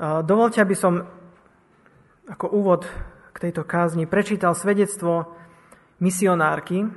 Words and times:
Dovolte, 0.00 0.58
aby 0.58 0.74
som 0.74 1.06
ako 2.26 2.50
úvod 2.50 2.82
k 3.30 3.36
tejto 3.38 3.62
kázni 3.62 4.10
prečítal 4.10 4.58
svedectvo 4.58 5.30
misionárky 6.02 6.90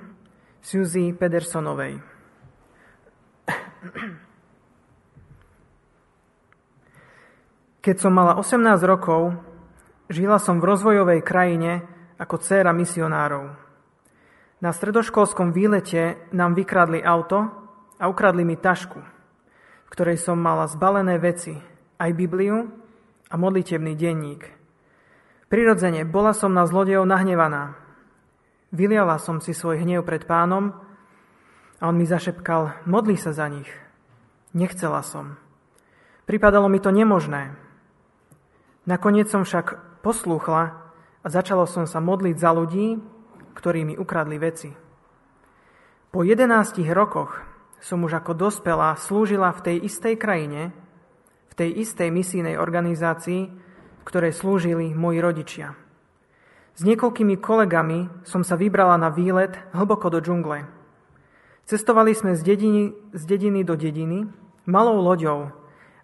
Suzy 0.65 1.13
Pedersonovej. 1.13 2.01
Keď 7.85 7.95
som 8.01 8.11
mala 8.17 8.35
18 8.41 8.65
rokov, 8.83 9.37
žila 10.09 10.41
som 10.41 10.57
v 10.57 10.67
rozvojovej 10.67 11.21
krajine 11.21 11.85
ako 12.17 12.41
dcéra 12.41 12.73
misionárov. 12.73 13.53
Na 14.57 14.73
stredoškolskom 14.73 15.53
výlete 15.53 16.17
nám 16.33 16.57
vykradli 16.57 17.05
auto 17.05 17.45
a 18.01 18.09
ukradli 18.09 18.41
mi 18.41 18.57
tašku, 18.57 18.97
v 19.85 19.89
ktorej 19.93 20.17
som 20.17 20.41
mala 20.41 20.65
zbalené 20.65 21.21
veci, 21.21 21.53
aj 22.01 22.11
Bibliu 22.17 22.76
a 23.27 23.35
modlitebný 23.35 23.93
denník. 23.95 24.47
Prirodzene 25.47 26.03
bola 26.03 26.35
som 26.35 26.51
na 26.51 26.67
zlodejov 26.67 27.07
nahnevaná. 27.07 27.79
Vyliala 28.75 29.19
som 29.19 29.39
si 29.39 29.55
svoj 29.55 29.79
hnev 29.79 30.03
pred 30.03 30.27
pánom 30.27 30.75
a 31.79 31.83
on 31.87 31.95
mi 31.95 32.03
zašepkal, 32.03 32.83
modli 32.89 33.15
sa 33.15 33.31
za 33.31 33.47
nich. 33.47 33.69
Nechcela 34.51 35.03
som. 35.03 35.39
Pripadalo 36.27 36.67
mi 36.67 36.83
to 36.83 36.91
nemožné, 36.91 37.55
Nakoniec 38.87 39.27
som 39.27 39.43
však 39.43 39.99
poslúchla 39.99 40.79
a 41.19 41.27
začalo 41.27 41.67
som 41.67 41.83
sa 41.83 41.99
modliť 41.99 42.39
za 42.39 42.55
ľudí, 42.55 42.95
ktorí 43.51 43.83
mi 43.83 43.99
ukradli 43.99 44.39
veci. 44.39 44.71
Po 46.07 46.23
11 46.23 46.87
rokoch 46.95 47.43
som 47.83 48.07
už 48.07 48.23
ako 48.23 48.31
dospelá 48.47 48.95
slúžila 48.95 49.51
v 49.51 49.59
tej 49.59 49.77
istej 49.91 50.15
krajine, 50.15 50.71
tej 51.57 51.73
istej 51.81 52.13
misijnej 52.13 52.55
organizácii, 52.61 53.41
v 53.49 54.03
ktorej 54.05 54.37
slúžili 54.37 54.93
moji 54.93 55.19
rodičia. 55.19 55.73
S 56.77 56.85
niekoľkými 56.85 57.41
kolegami 57.41 58.21
som 58.21 58.45
sa 58.45 58.53
vybrala 58.53 59.01
na 59.01 59.09
výlet 59.09 59.57
hlboko 59.73 60.13
do 60.13 60.21
džungle. 60.21 60.69
Cestovali 61.65 62.13
sme 62.13 62.37
z 62.37 62.41
dediny, 62.45 62.83
z 63.17 63.23
dediny 63.25 63.65
do 63.65 63.73
dediny 63.73 64.29
malou 64.69 65.01
loďou 65.01 65.49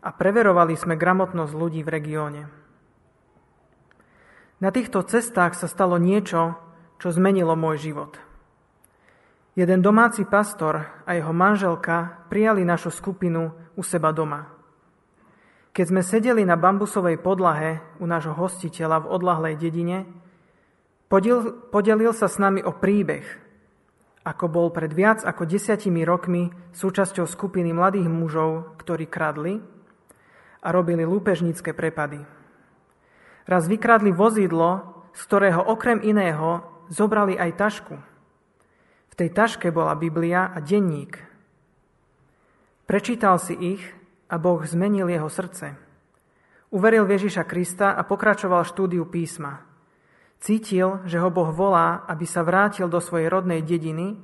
a 0.01 0.09
preverovali 0.09 0.73
sme 0.73 0.97
gramotnosť 0.97 1.53
ľudí 1.53 1.85
v 1.85 1.93
regióne. 1.93 2.41
Na 4.57 4.71
týchto 4.71 5.05
cestách 5.05 5.59
sa 5.59 5.69
stalo 5.69 6.01
niečo, 6.01 6.57
čo 6.97 7.11
zmenilo 7.11 7.53
môj 7.53 7.91
život. 7.91 8.15
Jeden 9.53 9.85
domáci 9.85 10.25
pastor 10.25 10.87
a 11.05 11.13
jeho 11.13 11.35
manželka 11.35 12.25
prijali 12.31 12.65
našu 12.65 12.89
skupinu 12.89 13.53
u 13.77 13.81
seba 13.85 14.09
doma. 14.09 14.52
Keď 15.73 15.85
sme 15.89 16.05
sedeli 16.05 16.45
na 16.45 16.53
bambusovej 16.53 17.17
podlahe 17.17 17.81
u 17.97 18.05
nášho 18.05 18.37
hostiteľa 18.37 19.03
v 19.03 19.09
odlahlej 19.09 19.55
dedine, 19.57 20.05
podelil, 21.09 21.49
podelil 21.73 22.13
sa 22.13 22.29
s 22.29 22.37
nami 22.37 22.61
o 22.61 22.77
príbeh, 22.77 23.25
ako 24.21 24.45
bol 24.53 24.67
pred 24.69 24.93
viac 24.93 25.25
ako 25.25 25.49
desiatimi 25.49 26.05
rokmi 26.05 26.53
súčasťou 26.77 27.25
skupiny 27.25 27.73
mladých 27.73 28.05
mužov, 28.05 28.77
ktorí 28.85 29.09
kradli 29.09 29.65
a 30.61 30.69
robili 30.69 31.09
lúpežnícke 31.09 31.73
prepady. 31.73 32.21
Raz 33.49 33.65
vykradli 33.65 34.13
vozidlo, 34.13 35.01
z 35.17 35.21
ktorého 35.25 35.59
okrem 35.59 35.99
iného 36.05 36.63
zobrali 36.87 37.33
aj 37.33 37.51
tašku. 37.57 37.95
V 39.09 39.13
tej 39.17 39.29
taške 39.33 39.73
bola 39.73 39.97
Biblia 39.97 40.53
a 40.53 40.61
denník. 40.61 41.17
Prečítal 42.85 43.41
si 43.41 43.57
ich 43.57 44.02
a 44.33 44.35
Boh 44.41 44.65
zmenil 44.65 45.13
jeho 45.13 45.29
srdce. 45.29 45.77
Uveril 46.73 47.05
Ježiša 47.05 47.45
Krista 47.45 47.93
a 47.93 48.01
pokračoval 48.01 48.65
štúdiu 48.65 49.05
písma. 49.05 49.61
Cítil, 50.41 51.05
že 51.05 51.21
ho 51.21 51.29
Boh 51.29 51.53
volá, 51.53 52.01
aby 52.09 52.25
sa 52.25 52.41
vrátil 52.41 52.89
do 52.89 52.97
svojej 52.97 53.29
rodnej 53.29 53.61
dediny, 53.61 54.17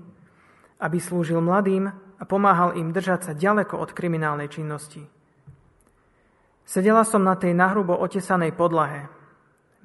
aby 0.82 0.98
slúžil 0.98 1.46
mladým 1.46 1.94
a 1.94 2.24
pomáhal 2.26 2.74
im 2.74 2.90
držať 2.90 3.30
sa 3.30 3.34
ďaleko 3.38 3.78
od 3.78 3.94
kriminálnej 3.94 4.50
činnosti. 4.50 5.06
Sedela 6.66 7.06
som 7.06 7.22
na 7.22 7.38
tej 7.38 7.54
nahrubo 7.54 7.94
otesanej 7.94 8.58
podlahe. 8.58 9.14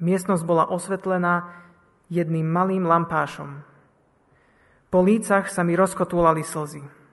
Miestnosť 0.01 0.43
bola 0.43 0.65
osvetlená 0.65 1.53
jedným 2.09 2.49
malým 2.49 2.89
lampášom. 2.89 3.61
Po 4.89 4.99
lícach 5.05 5.53
sa 5.53 5.61
mi 5.61 5.77
rozkotúlali 5.77 6.41
slzy. 6.41 7.04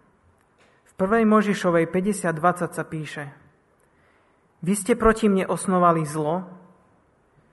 V 0.97 1.05
Možišovej 1.05 1.89
50.20 1.89 2.77
sa 2.77 2.85
píše 2.87 3.25
Vy 4.63 4.75
ste 4.79 4.93
proti 4.95 5.27
mne 5.27 5.49
osnovali 5.51 6.07
zlo, 6.07 6.47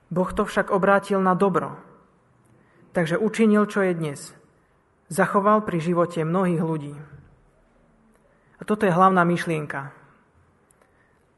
Boh 0.09 0.29
to 0.33 0.45
však 0.45 0.69
obrátil 0.73 1.21
na 1.21 1.33
dobro. 1.33 1.77
Takže 2.93 3.17
učinil, 3.21 3.69
čo 3.69 3.85
je 3.85 3.93
dnes. 3.93 4.19
Zachoval 5.09 5.65
pri 5.65 5.81
živote 5.81 6.21
mnohých 6.25 6.61
ľudí. 6.61 6.93
A 8.57 8.61
toto 8.65 8.85
je 8.85 8.93
hlavná 8.93 9.25
myšlienka 9.25 9.99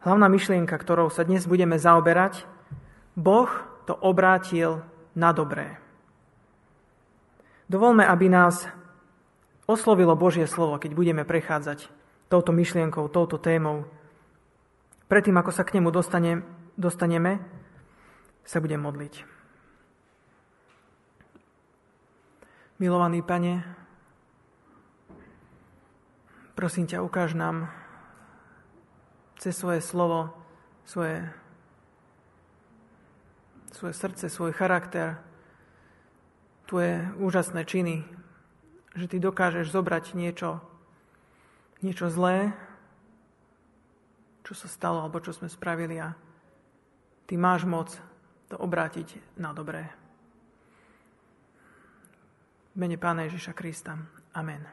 Hlavná 0.01 0.33
myšlienka, 0.33 0.73
ktorou 0.81 1.13
sa 1.13 1.21
dnes 1.21 1.45
budeme 1.45 1.77
zaoberať, 1.77 2.49
Boh 3.13 3.49
to 3.85 3.93
obrátil 3.93 4.81
na 5.13 5.29
dobré. 5.29 5.77
Dovolme, 7.69 8.01
aby 8.01 8.25
nás 8.25 8.65
oslovilo 9.71 10.19
Božie 10.19 10.43
slovo, 10.45 10.75
keď 10.75 10.91
budeme 10.91 11.23
prechádzať 11.23 11.87
touto 12.27 12.51
myšlienkou, 12.51 13.07
touto 13.07 13.39
témou. 13.39 13.87
Predtým, 15.07 15.35
ako 15.39 15.51
sa 15.51 15.63
k 15.63 15.79
nemu 15.79 15.91
dostane, 15.91 16.43
dostaneme, 16.75 17.39
sa 18.43 18.59
budem 18.59 18.79
modliť. 18.83 19.23
Milovaný 22.81 23.21
Pane, 23.21 23.61
prosím 26.57 26.89
ťa, 26.89 27.05
ukáž 27.05 27.37
nám 27.37 27.69
cez 29.37 29.53
svoje 29.53 29.85
slovo, 29.85 30.33
svoje, 30.85 31.29
svoje 33.69 33.93
srdce, 33.93 34.25
svoj 34.29 34.51
charakter, 34.57 35.21
tvoje 36.65 37.05
úžasné 37.21 37.67
činy, 37.69 38.01
že 38.95 39.07
ty 39.07 39.17
dokážeš 39.19 39.71
zobrať 39.71 40.15
niečo, 40.15 40.59
niečo 41.79 42.11
zlé, 42.11 42.51
čo 44.43 44.53
sa 44.57 44.67
stalo 44.67 44.99
alebo 44.99 45.23
čo 45.23 45.31
sme 45.31 45.47
spravili 45.47 45.95
a 46.01 46.11
ty 47.29 47.39
máš 47.39 47.63
moc 47.63 47.87
to 48.51 48.59
obrátiť 48.59 49.39
na 49.39 49.55
dobré. 49.55 49.87
V 52.71 52.79
mene 52.79 52.99
Pána 52.99 53.27
Ježiša 53.27 53.55
Krista. 53.55 53.95
Amen. 54.35 54.63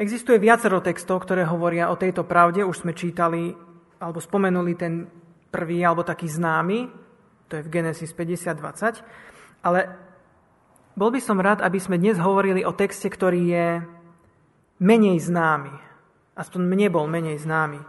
Existuje 0.00 0.40
viacero 0.40 0.80
textov, 0.80 1.24
ktoré 1.24 1.44
hovoria 1.44 1.92
o 1.92 2.00
tejto 2.00 2.24
pravde. 2.24 2.64
Už 2.64 2.84
sme 2.84 2.96
čítali 2.96 3.52
alebo 4.00 4.18
spomenuli 4.20 4.72
ten 4.74 5.04
prvý 5.52 5.84
alebo 5.84 6.02
taký 6.02 6.26
známy, 6.26 6.88
to 7.52 7.60
je 7.60 7.64
v 7.68 7.72
Genesis 7.72 8.16
50.20. 8.16 9.04
Ale 9.68 9.80
bol 10.92 11.08
by 11.08 11.20
som 11.24 11.40
rád, 11.40 11.64
aby 11.64 11.80
sme 11.80 11.96
dnes 11.96 12.20
hovorili 12.20 12.60
o 12.64 12.76
texte, 12.76 13.08
ktorý 13.08 13.40
je 13.48 13.66
menej 14.82 15.22
známy. 15.22 15.72
Aspoň 16.36 16.60
mne 16.64 16.88
bol 16.92 17.06
menej 17.08 17.40
známy. 17.40 17.80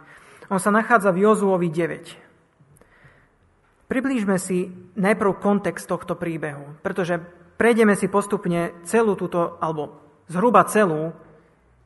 On 0.52 0.60
sa 0.60 0.72
nachádza 0.72 1.12
v 1.12 1.24
Jozuovi 1.24 1.68
9. 1.68 3.88
Priblížme 3.88 4.38
si 4.40 4.72
najprv 4.96 5.40
kontext 5.40 5.88
tohto 5.88 6.16
príbehu, 6.16 6.80
pretože 6.80 7.20
prejdeme 7.60 7.96
si 7.96 8.08
postupne 8.08 8.72
celú 8.88 9.16
túto, 9.16 9.58
alebo 9.60 10.00
zhruba 10.28 10.64
celú 10.68 11.12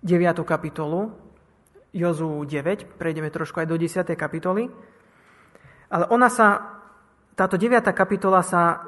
9. 0.07 0.47
kapitolu, 0.47 1.11
Jozu 1.91 2.47
9, 2.47 3.01
prejdeme 3.01 3.35
trošku 3.35 3.59
aj 3.59 3.67
do 3.67 3.75
10. 3.75 4.07
kapitoly, 4.15 4.71
ale 5.89 6.05
ona 6.13 6.29
sa, 6.31 6.79
táto 7.35 7.59
9. 7.59 7.83
kapitola 7.91 8.45
sa 8.45 8.85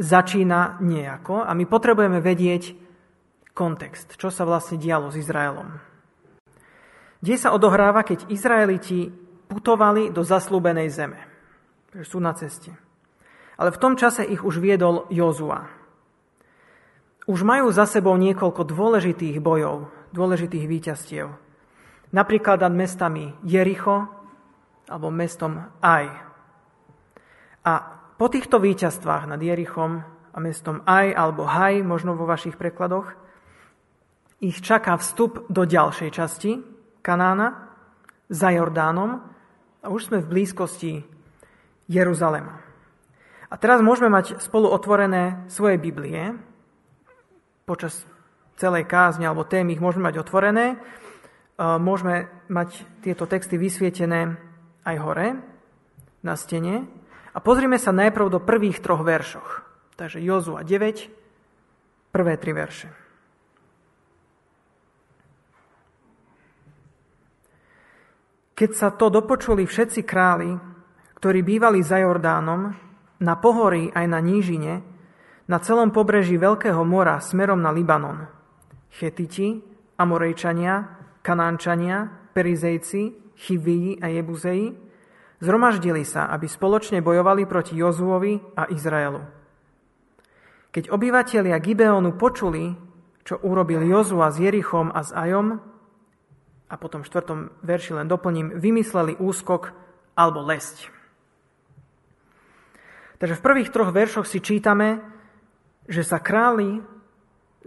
začína 0.00 0.80
nejako 0.80 1.44
a 1.44 1.52
my 1.52 1.68
potrebujeme 1.68 2.24
vedieť 2.24 2.72
kontext, 3.52 4.16
čo 4.16 4.32
sa 4.32 4.48
vlastne 4.48 4.80
dialo 4.80 5.12
s 5.12 5.20
Izraelom. 5.20 5.76
Kde 7.20 7.36
sa 7.36 7.52
odohráva, 7.52 8.00
keď 8.00 8.32
Izraeliti 8.32 9.12
putovali 9.46 10.08
do 10.08 10.24
zaslúbenej 10.24 10.88
zeme. 10.88 11.20
Sú 12.00 12.16
na 12.16 12.32
ceste. 12.32 12.72
Ale 13.60 13.76
v 13.76 13.80
tom 13.82 14.00
čase 14.00 14.24
ich 14.24 14.40
už 14.40 14.56
viedol 14.56 15.04
Jozua. 15.12 15.68
Už 17.28 17.44
majú 17.44 17.68
za 17.68 17.84
sebou 17.84 18.16
niekoľko 18.16 18.64
dôležitých 18.64 19.36
bojov 19.44 20.00
dôležitých 20.10 20.66
víťazstiev. 20.66 21.30
Napríklad 22.10 22.58
nad 22.66 22.74
mestami 22.74 23.30
Jericho 23.46 24.10
alebo 24.90 25.14
mestom 25.14 25.70
Aj. 25.78 26.06
A 27.62 27.99
po 28.20 28.28
týchto 28.28 28.60
víťazstvách 28.60 29.32
nad 29.32 29.40
Jerichom 29.40 30.04
a 30.04 30.38
mestom 30.44 30.84
Aj 30.84 31.08
alebo 31.08 31.48
Haj, 31.48 31.80
možno 31.80 32.12
vo 32.12 32.28
vašich 32.28 32.60
prekladoch, 32.60 33.16
ich 34.44 34.60
čaká 34.60 35.00
vstup 35.00 35.48
do 35.48 35.64
ďalšej 35.64 36.10
časti 36.12 36.60
Kanána 37.00 37.72
za 38.28 38.52
Jordánom 38.52 39.24
a 39.80 39.86
už 39.88 40.12
sme 40.12 40.20
v 40.20 40.36
blízkosti 40.36 41.00
Jeruzalema. 41.88 42.60
A 43.48 43.56
teraz 43.56 43.80
môžeme 43.80 44.12
mať 44.12 44.36
spolu 44.44 44.68
otvorené 44.68 45.48
svoje 45.48 45.80
Biblie. 45.80 46.36
Počas 47.64 48.04
celej 48.60 48.84
kázne 48.84 49.32
alebo 49.32 49.48
témy 49.48 49.80
ich 49.80 49.80
môžeme 49.80 50.12
mať 50.12 50.20
otvorené. 50.20 50.76
Môžeme 51.56 52.28
mať 52.52 52.84
tieto 53.00 53.24
texty 53.24 53.56
vysvietené 53.56 54.36
aj 54.84 54.96
hore 55.00 55.40
na 56.20 56.36
stene. 56.36 56.99
A 57.40 57.44
pozrime 57.48 57.80
sa 57.80 57.88
najprv 57.88 58.28
do 58.28 58.44
prvých 58.44 58.84
troch 58.84 59.00
veršoch. 59.00 59.64
Takže 59.96 60.20
Jozua 60.20 60.60
9, 60.60 62.12
prvé 62.12 62.36
tri 62.36 62.52
verše. 62.52 62.92
Keď 68.52 68.70
sa 68.76 68.92
to 68.92 69.08
dopočuli 69.08 69.64
všetci 69.64 70.04
králi, 70.04 70.52
ktorí 71.16 71.40
bývali 71.40 71.80
za 71.80 72.04
Jordánom, 72.04 72.76
na 73.24 73.34
pohorí 73.40 73.88
aj 73.88 74.04
na 74.04 74.20
nížine, 74.20 74.84
na 75.48 75.64
celom 75.64 75.96
pobreží 75.96 76.36
Veľkého 76.36 76.84
mora 76.84 77.16
smerom 77.24 77.64
na 77.64 77.72
Libanon. 77.72 78.28
Chetiti, 78.92 79.64
Amorejčania, 79.96 80.92
Kanánčania, 81.24 82.04
Perizejci, 82.36 83.32
Chivii 83.32 83.96
a 84.04 84.12
Jebuzeji 84.12 84.89
zhromaždili 85.40 86.04
sa, 86.04 86.28
aby 86.30 86.46
spoločne 86.46 87.00
bojovali 87.00 87.48
proti 87.48 87.74
Jozuovi 87.74 88.38
a 88.54 88.68
Izraelu. 88.68 89.24
Keď 90.70 90.92
obyvatelia 90.94 91.58
Gibeonu 91.58 92.14
počuli, 92.14 92.70
čo 93.26 93.42
urobil 93.42 93.82
Jozua 93.82 94.30
s 94.30 94.38
Jerichom 94.38 94.94
a 94.94 95.02
s 95.02 95.10
Ajom, 95.10 95.58
a 96.70 96.74
potom 96.78 97.02
v 97.02 97.08
štvrtom 97.10 97.38
verši 97.66 97.98
len 97.98 98.06
doplním, 98.06 98.54
vymysleli 98.54 99.18
úskok 99.18 99.74
alebo 100.14 100.46
lesť. 100.46 100.86
Takže 103.18 103.36
v 103.36 103.44
prvých 103.44 103.74
troch 103.74 103.90
veršoch 103.90 104.24
si 104.24 104.38
čítame, 104.38 105.02
že 105.90 106.06
sa 106.06 106.22
králi 106.22 106.78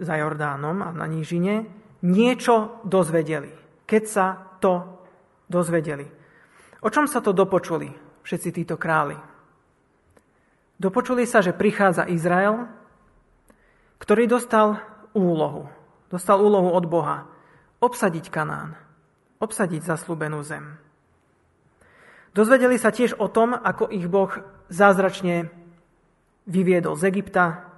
za 0.00 0.16
Jordánom 0.16 0.80
a 0.82 0.90
na 0.90 1.06
nížine 1.06 1.68
niečo 2.00 2.80
dozvedeli, 2.82 3.52
keď 3.84 4.02
sa 4.08 4.26
to 4.58 5.04
dozvedeli. 5.46 6.23
O 6.84 6.92
čom 6.92 7.08
sa 7.08 7.24
to 7.24 7.32
dopočuli 7.32 7.88
všetci 8.22 8.48
títo 8.52 8.76
králi? 8.76 9.16
Dopočuli 10.76 11.24
sa, 11.24 11.40
že 11.40 11.56
prichádza 11.56 12.04
Izrael, 12.12 12.68
ktorý 13.96 14.28
dostal 14.28 14.84
úlohu. 15.16 15.72
Dostal 16.12 16.44
úlohu 16.44 16.76
od 16.76 16.84
Boha 16.84 17.24
obsadiť 17.80 18.28
Kanán 18.28 18.84
obsadiť 19.44 19.84
zaslúbenú 19.84 20.40
zem. 20.40 20.80
Dozvedeli 22.32 22.80
sa 22.80 22.90
tiež 22.90 23.20
o 23.20 23.28
tom, 23.28 23.54
ako 23.54 23.92
ich 23.92 24.08
Boh 24.08 24.32
zázračne 24.72 25.52
vyviedol 26.48 26.96
z 26.98 27.12
Egypta 27.12 27.68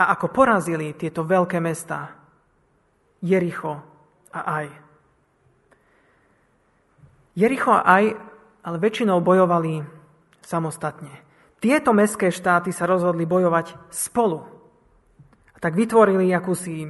a 0.00 0.04
ako 0.16 0.32
porazili 0.32 0.96
tieto 0.96 1.26
veľké 1.26 1.60
mesta 1.60 2.14
Jericho 3.20 3.84
a 4.32 4.40
Aj. 4.64 4.89
Jericho 7.34 7.74
Aj 7.74 8.30
ale 8.60 8.76
väčšinou 8.76 9.24
bojovali 9.24 9.84
samostatne. 10.44 11.12
Tieto 11.60 11.92
mestské 11.92 12.32
štáty 12.32 12.72
sa 12.72 12.88
rozhodli 12.88 13.28
bojovať 13.28 13.92
spolu. 13.92 14.44
A 15.52 15.58
tak 15.60 15.76
vytvorili 15.76 16.32
akúsi 16.32 16.88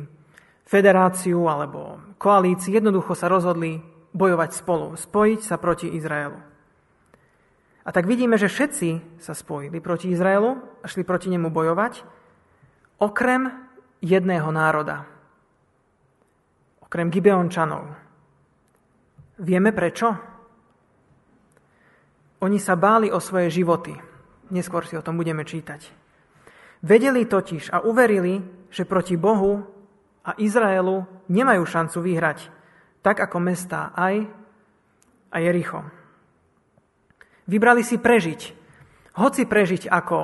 federáciu 0.62 1.50
alebo 1.50 1.98
koalícii, 2.22 2.78
jednoducho 2.78 3.19
sa 3.19 3.26
rozhodli 3.26 3.82
bojovať 4.14 4.50
spolu, 4.54 4.94
spojiť 4.94 5.40
sa 5.42 5.58
proti 5.58 5.90
Izraelu. 5.90 6.38
A 7.82 7.88
tak 7.90 8.06
vidíme, 8.06 8.38
že 8.38 8.46
všetci 8.46 9.19
sa 9.19 9.34
spojili 9.34 9.82
proti 9.82 10.14
Izraelu 10.14 10.62
a 10.82 10.87
šli 10.87 11.02
proti 11.02 11.26
nemu 11.34 11.50
bojovať, 11.50 12.06
okrem 13.02 13.50
jedného 13.98 14.46
národa. 14.54 15.10
Okrem 16.87 17.10
Gibeončanov. 17.10 17.90
Vieme 19.42 19.75
prečo? 19.75 20.30
Oni 22.40 22.56
sa 22.56 22.72
báli 22.76 23.12
o 23.12 23.20
svoje 23.20 23.52
životy. 23.52 23.92
Neskôr 24.48 24.88
si 24.88 24.96
o 24.96 25.04
tom 25.04 25.20
budeme 25.20 25.44
čítať. 25.44 25.92
Vedeli 26.81 27.28
totiž 27.28 27.69
a 27.76 27.84
uverili, 27.84 28.40
že 28.72 28.88
proti 28.88 29.20
Bohu 29.20 29.60
a 30.25 30.32
Izraelu 30.40 31.04
nemajú 31.28 31.62
šancu 31.69 32.00
vyhrať, 32.00 32.48
tak 33.04 33.20
ako 33.20 33.37
mesta 33.44 33.92
aj 33.92 34.25
a 35.31 35.37
Jericho. 35.37 35.84
Vybrali 37.44 37.84
si 37.84 38.00
prežiť, 38.00 38.40
hoci 39.20 39.44
prežiť 39.44 39.92
ako, 39.92 40.19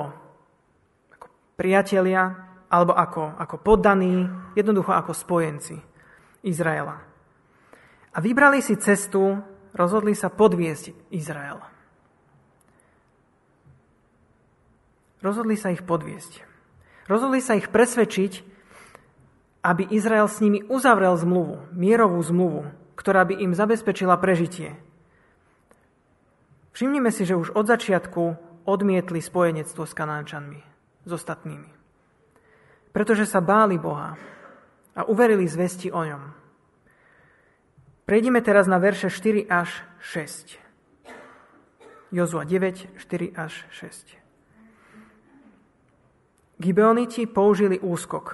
ako 1.13 1.27
priatelia, 1.53 2.33
alebo 2.67 2.97
ako, 2.97 3.37
ako 3.37 3.55
poddaní, 3.61 4.27
jednoducho 4.57 4.91
ako 4.91 5.13
spojenci 5.13 5.77
Izraela. 6.43 6.97
A 8.11 8.17
vybrali 8.17 8.65
si 8.65 8.75
cestu, 8.81 9.37
rozhodli 9.77 10.17
sa 10.17 10.33
podviesť 10.33 11.13
Izrael. 11.13 11.76
Rozhodli 15.21 15.57
sa 15.57 15.73
ich 15.73 15.81
podviesť. 15.81 16.45
Rozhodli 17.09 17.41
sa 17.41 17.57
ich 17.57 17.71
presvedčiť, 17.71 18.43
aby 19.65 19.83
Izrael 19.89 20.29
s 20.29 20.37
nimi 20.39 20.61
uzavrel 20.67 21.17
zmluvu, 21.17 21.73
mierovú 21.73 22.21
zmluvu, 22.21 22.61
ktorá 22.95 23.25
by 23.25 23.41
im 23.41 23.51
zabezpečila 23.57 24.15
prežitie. 24.21 24.77
Všimnime 26.77 27.09
si, 27.09 27.25
že 27.25 27.33
už 27.33 27.57
od 27.57 27.65
začiatku 27.65 28.37
odmietli 28.69 29.17
spojenectvo 29.17 29.87
s 29.87 29.97
Kanánčanmi, 29.97 30.61
s 31.07 31.11
ostatnými. 31.11 31.73
Pretože 32.93 33.25
sa 33.25 33.41
báli 33.41 33.81
Boha 33.81 34.13
a 34.93 35.01
uverili 35.09 35.49
zvesti 35.49 35.89
o 35.89 36.05
ňom. 36.05 36.23
Prejdime 38.05 38.45
teraz 38.45 38.69
na 38.69 38.77
verše 38.77 39.09
4 39.09 39.49
až 39.49 39.83
6. 39.99 40.61
Jozua 42.13 42.45
9, 42.45 42.93
4 42.95 43.35
až 43.35 43.67
6. 43.73 44.26
Gibeoniti 46.57 47.29
použili 47.29 47.77
úskok, 47.77 48.33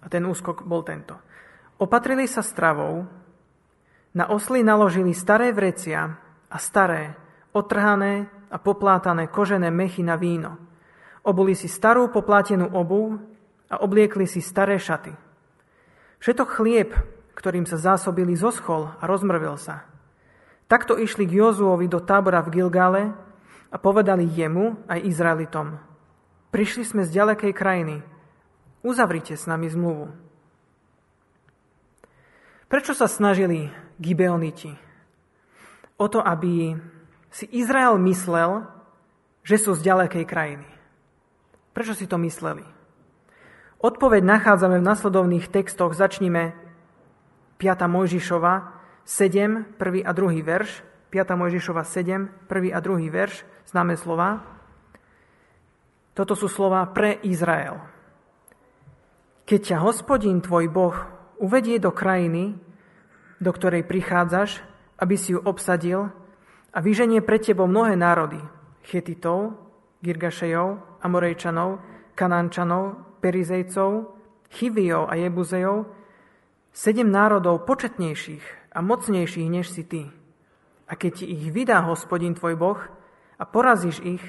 a 0.00 0.06
ten 0.06 0.22
úskok 0.22 0.62
bol 0.62 0.86
tento. 0.86 1.18
Opatrili 1.82 2.30
sa 2.30 2.38
stravou, 2.38 3.02
na 4.14 4.30
osly 4.30 4.62
naložili 4.62 5.10
staré 5.10 5.50
vrecia 5.50 6.06
a 6.46 6.56
staré, 6.58 7.18
otrhané 7.50 8.30
a 8.50 8.62
poplátané 8.62 9.26
kožené 9.26 9.74
mechy 9.74 10.06
na 10.06 10.14
víno. 10.14 10.54
Obuli 11.26 11.58
si 11.58 11.66
starú 11.66 12.14
poplátenú 12.14 12.70
obu 12.74 13.18
a 13.66 13.82
obliekli 13.82 14.30
si 14.30 14.38
staré 14.38 14.78
šaty. 14.78 15.10
Všetok 16.22 16.48
chlieb, 16.62 16.94
ktorým 17.34 17.66
sa 17.66 17.74
zásobili, 17.74 18.38
zoschol 18.38 18.86
a 18.98 19.02
rozmrvil 19.06 19.58
sa. 19.58 19.82
Takto 20.70 20.94
išli 20.94 21.26
k 21.26 21.42
Jozuovi 21.42 21.90
do 21.90 21.98
tábora 21.98 22.38
v 22.46 22.54
Gilgále 22.54 23.02
a 23.70 23.76
povedali 23.82 24.30
jemu 24.30 24.86
aj 24.86 25.02
Izraelitom. 25.02 25.89
Prišli 26.50 26.82
sme 26.82 27.02
z 27.06 27.14
ďalekej 27.14 27.52
krajiny, 27.54 28.02
Uzavrite 28.80 29.36
s 29.36 29.44
nami 29.44 29.68
zmluvu. 29.68 30.08
Prečo 32.70 32.96
sa 32.96 33.04
snažili 33.10 33.68
Gibeoniti? 34.00 34.72
O 36.00 36.08
to, 36.08 36.24
aby 36.24 36.80
si 37.28 37.44
Izrael 37.52 38.00
myslel, 38.00 38.64
že 39.44 39.60
sú 39.60 39.76
z 39.76 39.84
ďalekej 39.84 40.24
krajiny. 40.24 40.68
Prečo 41.76 41.92
si 41.92 42.08
to 42.08 42.16
mysleli? 42.24 42.64
Odpoveď 43.84 44.24
nachádzame 44.24 44.80
v 44.80 44.88
nasledovných 44.88 45.52
textoch. 45.52 45.92
Začnime 45.92 46.56
5. 47.60 47.84
Mojžišova 47.84 48.80
7, 49.04 49.76
1. 49.76 50.08
a 50.08 50.12
2. 50.16 50.40
verš. 50.40 50.70
5. 51.12 51.36
Mojžišova 51.36 51.84
7, 51.84 52.48
1. 52.48 52.76
a 52.76 52.80
2. 52.80 53.12
verš, 53.12 53.44
známe 53.68 53.98
slova. 54.00 54.59
Toto 56.14 56.34
sú 56.34 56.50
slova 56.50 56.82
pre 56.90 57.22
Izrael. 57.22 57.78
Keď 59.46 59.60
ťa 59.74 59.78
hospodin 59.82 60.42
tvoj 60.42 60.66
Boh 60.70 60.96
uvedie 61.38 61.78
do 61.78 61.90
krajiny, 61.94 62.54
do 63.40 63.50
ktorej 63.50 63.88
prichádzaš, 63.88 64.62
aby 65.00 65.16
si 65.16 65.32
ju 65.32 65.40
obsadil 65.40 66.12
a 66.70 66.78
vyženie 66.78 67.24
pre 67.24 67.40
tebou 67.40 67.66
mnohé 67.66 67.96
národy, 67.96 68.38
Chetitov, 68.84 69.56
Girgašejov, 70.04 71.00
Amorejčanov, 71.00 71.80
Kanánčanov, 72.14 73.18
Perizejcov, 73.24 74.12
Chivijov 74.52 75.08
a 75.08 75.14
Jebuzejov, 75.16 75.88
sedem 76.74 77.08
národov 77.08 77.64
početnejších 77.64 78.74
a 78.76 78.78
mocnejších 78.84 79.48
než 79.50 79.66
si 79.72 79.82
ty. 79.86 80.02
A 80.90 80.98
keď 80.98 81.22
ti 81.22 81.24
ich 81.30 81.48
vydá 81.54 81.86
hospodin 81.86 82.34
tvoj 82.34 82.54
Boh 82.58 82.80
a 83.38 83.44
porazíš 83.46 84.02
ich, 84.02 84.24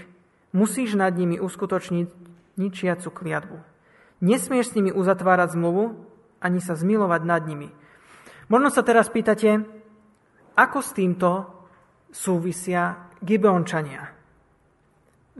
musíš 0.52 0.96
nad 1.00 1.16
nimi 1.16 1.40
uskutočniť 1.40 2.08
ničiacu 2.60 3.10
kliatbu. 3.12 3.58
Nesmieš 4.22 4.72
s 4.72 4.76
nimi 4.78 4.92
uzatvárať 4.94 5.58
zmluvu, 5.58 5.98
ani 6.44 6.60
sa 6.62 6.78
zmilovať 6.78 7.22
nad 7.26 7.44
nimi. 7.48 7.74
Možno 8.52 8.70
sa 8.70 8.86
teraz 8.86 9.08
pýtate, 9.10 9.64
ako 10.60 10.80
s 10.84 10.92
týmto 10.92 11.30
súvisia 12.12 13.10
Gibeončania. 13.24 14.12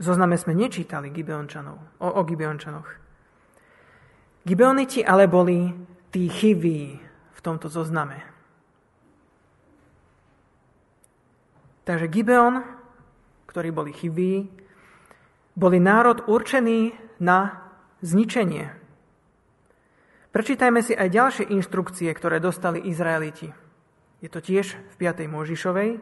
Zozname 0.00 0.40
sme 0.40 0.56
nečítali 0.56 1.12
Gibeončanov, 1.12 1.78
o, 2.00 2.08
o 2.08 2.20
Gibeončanoch. 2.24 2.88
Gibeoniti 4.42 5.04
ale 5.04 5.30
boli 5.30 5.70
tí 6.10 6.26
chyví 6.26 6.98
v 7.30 7.40
tomto 7.44 7.70
zozname. 7.70 8.18
Takže 11.82 12.06
Gibeon, 12.10 12.62
ktorí 13.46 13.70
boli 13.70 13.92
chyví, 13.92 14.61
boli 15.52 15.78
národ 15.80 16.24
určený 16.24 16.96
na 17.20 17.70
zničenie. 18.00 18.72
Prečítajme 20.32 20.80
si 20.80 20.96
aj 20.96 21.08
ďalšie 21.12 21.44
inštrukcie, 21.52 22.08
ktoré 22.16 22.40
dostali 22.40 22.80
Izraeliti. 22.88 23.52
Je 24.24 24.32
to 24.32 24.40
tiež 24.40 24.72
v 24.72 24.94
5. 24.96 25.28
Možišovej, 25.28 26.00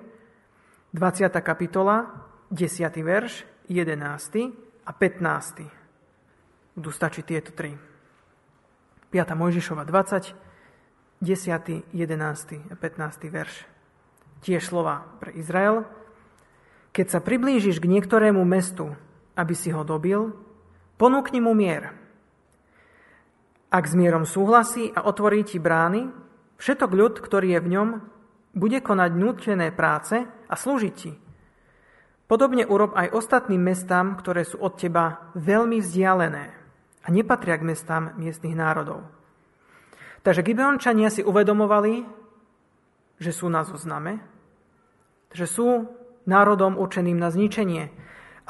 20. 0.95 1.35
kapitola, 1.43 2.31
10. 2.55 2.95
verš, 3.03 3.43
11. 3.67 4.55
a 4.87 4.93
15. 4.95 5.67
Budú 6.79 6.91
stačiť 6.95 7.25
tieto 7.27 7.51
tri. 7.51 7.75
5. 9.11 9.35
Mojžišova 9.35 9.83
20, 9.83 10.35
10., 11.19 11.91
11. 11.91 12.71
a 12.71 12.75
15. 12.79 13.35
verš. 13.35 13.55
Tiež 14.47 14.63
slova 14.63 15.11
pre 15.19 15.35
Izrael. 15.35 15.83
Keď 16.95 17.07
sa 17.07 17.19
priblížiš 17.19 17.83
k 17.83 17.91
niektorému 17.91 18.47
mestu, 18.47 18.95
aby 19.37 19.55
si 19.55 19.71
ho 19.71 19.83
dobil, 19.87 20.33
ponúkni 20.97 21.43
mu 21.43 21.55
mier. 21.55 21.95
Ak 23.71 23.87
s 23.87 23.95
mierom 23.95 24.27
súhlasí 24.27 24.91
a 24.91 25.07
otvorí 25.07 25.47
ti 25.47 25.63
brány, 25.63 26.11
všetok 26.59 26.91
ľud, 26.91 27.15
ktorý 27.23 27.55
je 27.55 27.61
v 27.63 27.71
ňom, 27.71 27.89
bude 28.51 28.83
konať 28.83 29.11
nútené 29.15 29.71
práce 29.71 30.27
a 30.27 30.55
slúžiť 30.59 30.95
ti. 30.95 31.15
Podobne 32.27 32.63
urob 32.67 32.95
aj 32.95 33.11
ostatným 33.11 33.63
mestám, 33.63 34.15
ktoré 34.15 34.47
sú 34.47 34.59
od 34.63 34.79
teba 34.79 35.35
veľmi 35.35 35.83
vzdialené 35.83 36.45
a 37.03 37.09
nepatria 37.11 37.59
k 37.59 37.67
mestám 37.67 38.15
miestnych 38.19 38.55
národov. 38.55 39.03
Takže 40.23 40.45
Gibeončania 40.47 41.09
si 41.11 41.25
uvedomovali, 41.25 42.07
že 43.19 43.33
sú 43.35 43.51
na 43.51 43.67
zozname, 43.67 44.21
že 45.33 45.49
sú 45.49 45.91
národom 46.29 46.77
určeným 46.77 47.17
na 47.17 47.33
zničenie, 47.33 47.91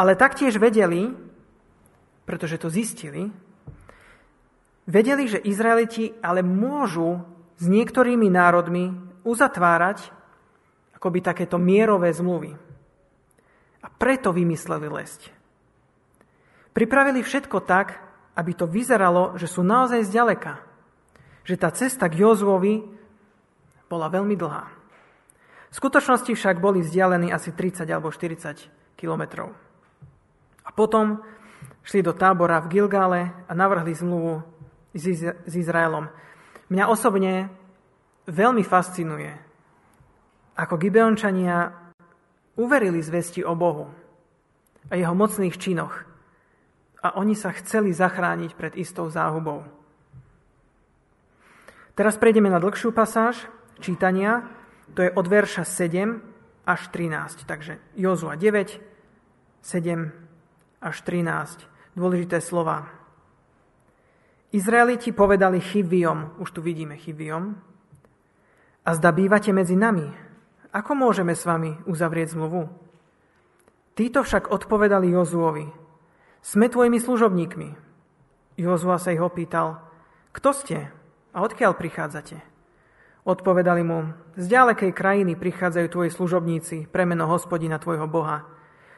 ale 0.01 0.17
taktiež 0.17 0.57
vedeli, 0.57 1.13
pretože 2.25 2.57
to 2.57 2.73
zistili, 2.73 3.29
Vedeli, 4.91 5.31
že 5.31 5.39
Izraeliti 5.39 6.11
ale 6.19 6.43
môžu 6.43 7.23
s 7.63 7.65
niektorými 7.71 8.27
národmi 8.27 8.91
uzatvárať 9.23 10.11
akoby 10.99 11.23
takéto 11.23 11.63
mierové 11.63 12.11
zmluvy. 12.11 12.59
A 13.81 13.89
preto 13.89 14.35
vymysleli 14.35 14.91
lesť. 14.91 15.31
Pripravili 16.75 17.23
všetko 17.23 17.63
tak, 17.63 18.03
aby 18.35 18.51
to 18.51 18.67
vyzeralo, 18.67 19.39
že 19.39 19.47
sú 19.47 19.63
naozaj 19.63 20.11
zďaleka. 20.11 20.59
Že 21.47 21.55
tá 21.57 21.71
cesta 21.71 22.11
k 22.11 22.27
Jozuovi 22.27 22.83
bola 23.87 24.11
veľmi 24.11 24.35
dlhá. 24.35 24.67
V 25.71 25.75
skutočnosti 25.79 26.35
však 26.35 26.59
boli 26.59 26.83
vzdialení 26.83 27.31
asi 27.31 27.55
30 27.55 27.87
alebo 27.87 28.11
40 28.11 28.99
kilometrov. 28.99 29.70
A 30.71 30.73
potom 30.73 31.19
šli 31.83 32.07
do 32.07 32.15
tábora 32.15 32.63
v 32.63 32.71
Gilgále 32.79 33.35
a 33.51 33.53
navrhli 33.59 33.91
zmluvu 33.91 34.47
s 34.95 35.51
Izraelom. 35.51 36.07
Mňa 36.71 36.85
osobne 36.87 37.51
veľmi 38.31 38.63
fascinuje, 38.63 39.35
ako 40.55 40.79
Gibeončania 40.79 41.75
uverili 42.55 43.03
zvesti 43.03 43.43
o 43.43 43.59
Bohu 43.59 43.91
a 44.87 44.95
jeho 44.95 45.11
mocných 45.11 45.59
činoch 45.59 46.07
a 47.01 47.17
oni 47.17 47.33
sa 47.35 47.51
chceli 47.57 47.91
zachrániť 47.97 48.55
pred 48.55 48.77
istou 48.77 49.09
záhubou. 49.09 49.65
Teraz 51.97 52.15
prejdeme 52.21 52.53
na 52.53 52.63
dlhšiu 52.63 52.95
pasáž 52.95 53.49
čítania, 53.81 54.47
to 54.95 55.03
je 55.03 55.11
od 55.11 55.27
verša 55.27 55.65
7 55.65 56.69
až 56.69 56.81
13. 56.93 57.49
Takže 57.49 57.81
Jozua 57.97 58.37
9, 58.37 58.79
7 59.65 60.20
až 60.81 60.97
13. 61.05 61.69
Dôležité 61.93 62.41
slova. 62.41 62.89
Izraeliti 64.51 65.15
povedali 65.15 65.63
Chiviom, 65.63 66.35
už 66.43 66.57
tu 66.57 66.61
vidíme 66.65 66.99
Chiviom, 66.99 67.55
a 68.81 68.91
zda 68.97 69.13
bývate 69.13 69.53
medzi 69.53 69.77
nami, 69.77 70.09
ako 70.73 70.93
môžeme 70.97 71.37
s 71.37 71.45
vami 71.45 71.77
uzavrieť 71.85 72.35
zmluvu? 72.35 72.67
Títo 73.95 74.25
však 74.25 74.49
odpovedali 74.49 75.13
Jozuovi, 75.13 75.69
sme 76.41 76.67
tvojimi 76.73 76.97
služobníkmi. 76.97 77.69
Jozua 78.57 78.97
sa 78.97 79.13
ich 79.13 79.21
opýtal, 79.21 79.85
kto 80.33 80.51
ste 80.57 80.79
a 81.37 81.39
odkiaľ 81.45 81.77
prichádzate? 81.77 82.41
Odpovedali 83.29 83.85
mu, 83.85 84.17
z 84.41 84.49
ďalekej 84.49 84.97
krajiny 84.97 85.37
prichádzajú 85.37 85.87
tvoji 85.93 86.11
služobníci 86.11 86.89
pre 86.89 87.05
meno 87.05 87.29
hospodina 87.29 87.77
tvojho 87.77 88.09
Boha, 88.09 88.49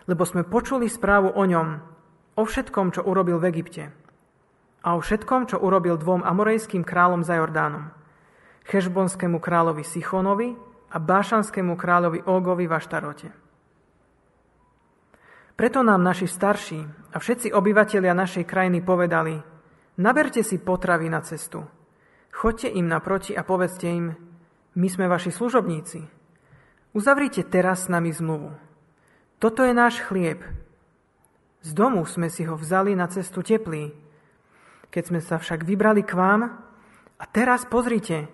lebo 0.07 0.23
sme 0.27 0.47
počuli 0.47 0.91
správu 0.91 1.31
o 1.33 1.45
ňom, 1.47 1.69
o 2.39 2.43
všetkom, 2.43 2.95
čo 2.97 3.05
urobil 3.05 3.39
v 3.39 3.49
Egypte 3.53 4.03
a 4.83 4.99
o 4.99 5.01
všetkom, 5.01 5.47
čo 5.47 5.63
urobil 5.63 5.95
dvom 5.95 6.27
amorejským 6.27 6.83
kráľom 6.83 7.23
za 7.23 7.39
Jordánom, 7.39 7.95
Chešbonskému 8.67 9.39
kráľovi 9.39 9.87
Sichonovi 9.87 10.55
a 10.91 10.97
Bášanskému 10.99 11.75
kráľovi 11.79 12.27
Ógovi 12.27 12.67
v 12.67 12.75
Aštarote. 12.75 13.29
Preto 15.55 15.87
nám 15.87 16.03
naši 16.03 16.27
starší 16.27 16.81
a 17.15 17.17
všetci 17.23 17.55
obyvatelia 17.55 18.15
našej 18.15 18.43
krajiny 18.43 18.83
povedali, 18.83 19.39
naberte 20.03 20.43
si 20.43 20.59
potravy 20.59 21.07
na 21.07 21.23
cestu, 21.23 21.63
choďte 22.35 22.75
im 22.75 22.91
naproti 22.91 23.39
a 23.39 23.47
povedzte 23.47 23.87
im, 23.87 24.07
my 24.73 24.89
sme 24.89 25.07
vaši 25.07 25.31
služobníci. 25.31 26.01
Uzavrite 26.97 27.45
teraz 27.47 27.87
s 27.87 27.93
nami 27.93 28.11
zmluvu. 28.11 28.72
Toto 29.43 29.67
je 29.67 29.75
náš 29.75 29.99
chlieb. 30.07 30.39
Z 31.67 31.75
domu 31.75 32.07
sme 32.07 32.31
si 32.31 32.47
ho 32.47 32.55
vzali 32.55 32.95
na 32.95 33.11
cestu 33.11 33.43
teplý, 33.43 33.91
keď 34.87 35.03
sme 35.03 35.19
sa 35.19 35.43
však 35.43 35.67
vybrali 35.67 36.07
k 36.07 36.15
vám 36.15 36.63
a 37.19 37.25
teraz 37.27 37.67
pozrite, 37.67 38.31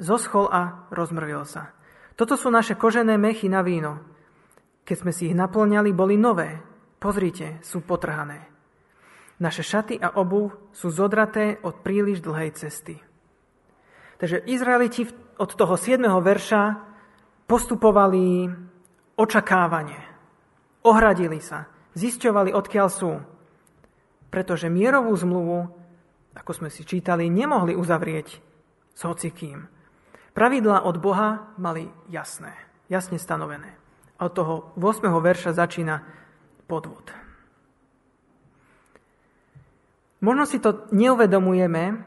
zoschol 0.00 0.48
a 0.48 0.88
rozmrvil 0.88 1.44
sa. 1.44 1.76
Toto 2.16 2.40
sú 2.40 2.48
naše 2.48 2.80
kožené 2.80 3.20
mechy 3.20 3.52
na 3.52 3.60
víno. 3.60 4.00
Keď 4.88 4.96
sme 4.96 5.12
si 5.12 5.28
ich 5.28 5.36
naplňali, 5.36 5.92
boli 5.92 6.16
nové. 6.16 6.56
Pozrite, 6.96 7.60
sú 7.60 7.84
potrhané. 7.84 8.48
Naše 9.44 9.60
šaty 9.60 10.00
a 10.00 10.16
obuv 10.16 10.72
sú 10.72 10.88
zodraté 10.88 11.60
od 11.60 11.84
príliš 11.84 12.24
dlhej 12.24 12.56
cesty. 12.56 12.96
Takže 14.16 14.48
Izraeliti 14.48 15.12
od 15.36 15.50
toho 15.52 15.76
7. 15.76 16.00
verša 16.08 16.62
postupovali 17.44 18.48
očakávanie. 19.14 20.07
Ohradili 20.88 21.44
sa, 21.44 21.68
zisťovali, 21.92 22.56
odkiaľ 22.56 22.88
sú. 22.88 23.20
Pretože 24.32 24.72
mierovú 24.72 25.12
zmluvu 25.12 25.78
ako 26.38 26.52
sme 26.54 26.70
si 26.70 26.86
čítali, 26.86 27.26
nemohli 27.26 27.74
uzavrieť 27.74 28.28
s 28.94 29.00
hocikým. 29.02 29.66
Pravidlá 30.38 30.86
od 30.86 31.02
Boha 31.02 31.50
mali 31.58 31.90
jasné, 32.06 32.54
jasne 32.86 33.18
stanovené. 33.18 33.74
A 34.22 34.30
od 34.30 34.32
toho 34.34 34.54
8. 34.78 35.10
verša 35.10 35.50
začína 35.54 36.02
podvod. 36.70 37.10
Možno 40.18 40.44
si 40.46 40.58
to 40.58 40.90
neuvedomujeme, 40.90 42.02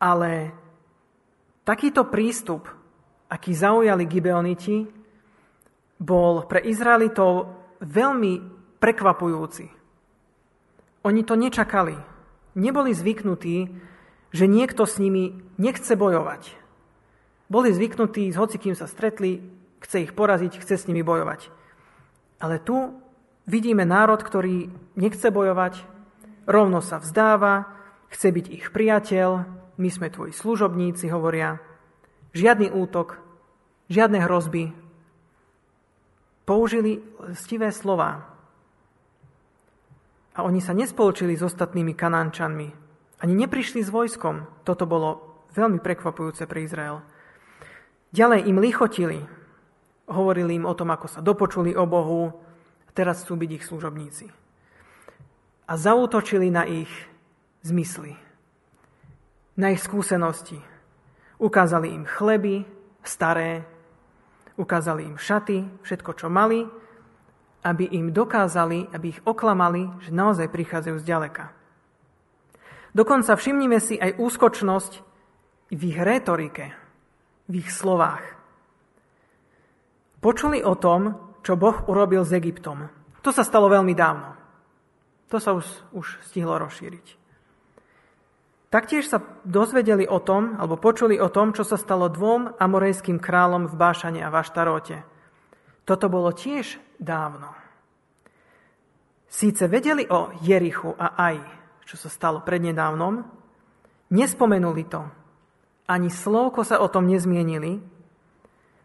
ale 0.00 0.30
takýto 1.64 2.08
prístup, 2.08 2.68
aký 3.28 3.52
zaujali 3.52 4.08
Gibeoniti, 4.08 4.88
bol 5.96 6.44
pre 6.44 6.64
Izraelitov 6.64 7.55
veľmi 7.80 8.32
prekvapujúci. 8.80 9.66
Oni 11.06 11.22
to 11.22 11.34
nečakali 11.38 12.16
neboli 12.56 12.96
zvyknutí, 12.96 13.70
že 14.32 14.44
niekto 14.48 14.88
s 14.88 14.96
nimi 14.98 15.38
nechce 15.60 15.92
bojovať. 15.94 16.56
Boli 17.46 17.70
zvyknutí, 17.70 18.32
s 18.32 18.40
hocikým 18.40 18.74
sa 18.74 18.90
stretli, 18.90 19.44
chce 19.78 20.10
ich 20.10 20.12
poraziť, 20.16 20.58
chce 20.58 20.74
s 20.74 20.86
nimi 20.90 21.04
bojovať. 21.06 21.52
Ale 22.42 22.58
tu 22.58 22.96
vidíme 23.46 23.86
národ, 23.86 24.18
ktorý 24.18 24.72
nechce 24.98 25.30
bojovať, 25.30 25.86
rovno 26.48 26.82
sa 26.82 26.98
vzdáva, 26.98 27.70
chce 28.10 28.34
byť 28.34 28.46
ich 28.50 28.66
priateľ, 28.74 29.46
my 29.76 29.88
sme 29.92 30.10
tvoji 30.10 30.32
služobníci, 30.32 31.06
hovoria. 31.12 31.60
Žiadny 32.32 32.72
útok, 32.72 33.20
žiadne 33.92 34.24
hrozby. 34.24 34.72
Použili 36.46 37.02
stivé 37.34 37.74
slova, 37.74 38.36
a 40.36 40.44
oni 40.44 40.60
sa 40.60 40.76
nespoločili 40.76 41.32
s 41.32 41.40
ostatnými 41.40 41.96
kanánčanmi. 41.96 42.68
Ani 43.24 43.32
neprišli 43.32 43.80
s 43.80 43.88
vojskom. 43.88 44.44
Toto 44.68 44.84
bolo 44.84 45.40
veľmi 45.56 45.80
prekvapujúce 45.80 46.44
pre 46.44 46.68
Izrael. 46.68 47.00
Ďalej 48.12 48.44
im 48.44 48.60
lichotili. 48.60 49.20
Hovorili 50.12 50.60
im 50.60 50.68
o 50.68 50.76
tom, 50.76 50.92
ako 50.92 51.08
sa 51.08 51.24
dopočuli 51.24 51.72
o 51.72 51.88
Bohu. 51.88 52.36
Teraz 52.92 53.24
chcú 53.24 53.40
byť 53.40 53.50
ich 53.56 53.64
služobníci. 53.64 54.28
A 55.66 55.72
zautočili 55.74 56.52
na 56.52 56.68
ich 56.68 56.92
zmysly. 57.64 58.12
Na 59.56 59.72
ich 59.72 59.80
skúsenosti. 59.80 60.60
Ukázali 61.40 61.96
im 61.96 62.04
chleby, 62.04 62.68
staré, 63.00 63.64
ukázali 64.56 65.04
im 65.04 65.16
šaty, 65.20 65.84
všetko, 65.84 66.10
čo 66.16 66.26
mali, 66.32 66.64
aby 67.66 67.84
im 67.92 68.12
dokázali, 68.12 68.92
aby 68.92 69.06
ich 69.16 69.20
oklamali, 69.24 69.88
že 70.04 70.14
naozaj 70.14 70.48
prichádzajú 70.52 70.96
z 71.02 71.08
ďaleka. 71.08 71.44
Dokonca 72.96 73.36
všimnime 73.36 73.76
si 73.82 74.00
aj 74.00 74.16
úskočnosť 74.16 74.92
v 75.74 75.80
ich 75.84 75.98
retorike, 76.00 76.72
v 77.50 77.54
ich 77.60 77.68
slovách. 77.68 78.24
Počuli 80.22 80.64
o 80.64 80.72
tom, 80.78 81.12
čo 81.44 81.60
Boh 81.60 81.76
urobil 81.86 82.24
s 82.24 82.32
Egyptom. 82.32 82.88
To 83.20 83.30
sa 83.34 83.44
stalo 83.44 83.68
veľmi 83.68 83.92
dávno. 83.92 84.34
To 85.28 85.36
sa 85.42 85.52
už, 85.52 85.66
už 85.92 86.06
stihlo 86.24 86.56
rozšíriť. 86.56 87.25
Taktiež 88.76 89.08
sa 89.08 89.24
dozvedeli 89.40 90.04
o 90.04 90.20
tom, 90.20 90.60
alebo 90.60 90.76
počuli 90.76 91.16
o 91.16 91.32
tom, 91.32 91.56
čo 91.56 91.64
sa 91.64 91.80
stalo 91.80 92.12
dvom 92.12 92.60
amorejským 92.60 93.16
kráľom 93.16 93.72
v 93.72 93.78
Bášane 93.80 94.20
a 94.20 94.28
Vaštarote. 94.28 95.00
Toto 95.88 96.12
bolo 96.12 96.28
tiež 96.36 96.76
dávno. 97.00 97.56
Síce 99.32 99.64
vedeli 99.64 100.04
o 100.04 100.28
Jerichu 100.44 100.92
a 100.92 101.16
Aj, 101.16 101.40
čo 101.88 101.96
sa 101.96 102.12
stalo 102.12 102.44
prednedávnom, 102.44 103.24
nespomenuli 104.12 104.84
to, 104.84 105.08
ani 105.88 106.12
slovko 106.12 106.60
sa 106.60 106.76
o 106.76 106.92
tom 106.92 107.08
nezmienili, 107.08 107.80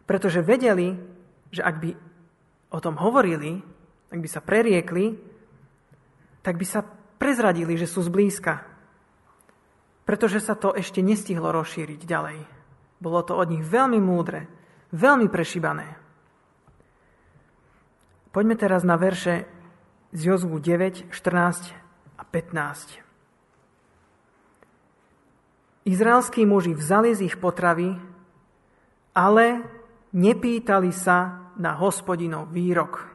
pretože 0.08 0.40
vedeli, 0.40 0.96
že 1.52 1.60
ak 1.60 1.76
by 1.84 1.90
o 2.72 2.78
tom 2.80 2.96
hovorili, 2.96 3.60
ak 4.08 4.24
by 4.24 4.28
sa 4.32 4.40
preriekli, 4.40 5.20
tak 6.40 6.56
by 6.56 6.64
sa 6.64 6.80
prezradili, 7.20 7.76
že 7.76 7.84
sú 7.84 8.00
zblízka. 8.00 8.71
Pretože 10.02 10.42
sa 10.42 10.58
to 10.58 10.74
ešte 10.74 10.98
nestihlo 10.98 11.54
rozšíriť 11.54 12.00
ďalej. 12.02 12.38
Bolo 12.98 13.20
to 13.22 13.38
od 13.38 13.50
nich 13.50 13.62
veľmi 13.62 13.98
múdre, 14.02 14.50
veľmi 14.94 15.30
prešibané. 15.30 15.98
Poďme 18.32 18.56
teraz 18.56 18.82
na 18.82 18.96
verše 18.96 19.44
z 20.16 20.20
Jozvu 20.32 20.56
9, 20.58 21.12
14 21.12 21.74
a 22.16 22.22
15. 22.24 23.02
Izraelskí 25.82 26.46
muži 26.46 26.78
vzali 26.78 27.10
z 27.12 27.26
ich 27.26 27.36
potravy, 27.42 27.98
ale 29.12 29.66
nepýtali 30.14 30.94
sa 30.94 31.50
na 31.58 31.74
hospodinov 31.76 32.54
výrok. 32.54 33.12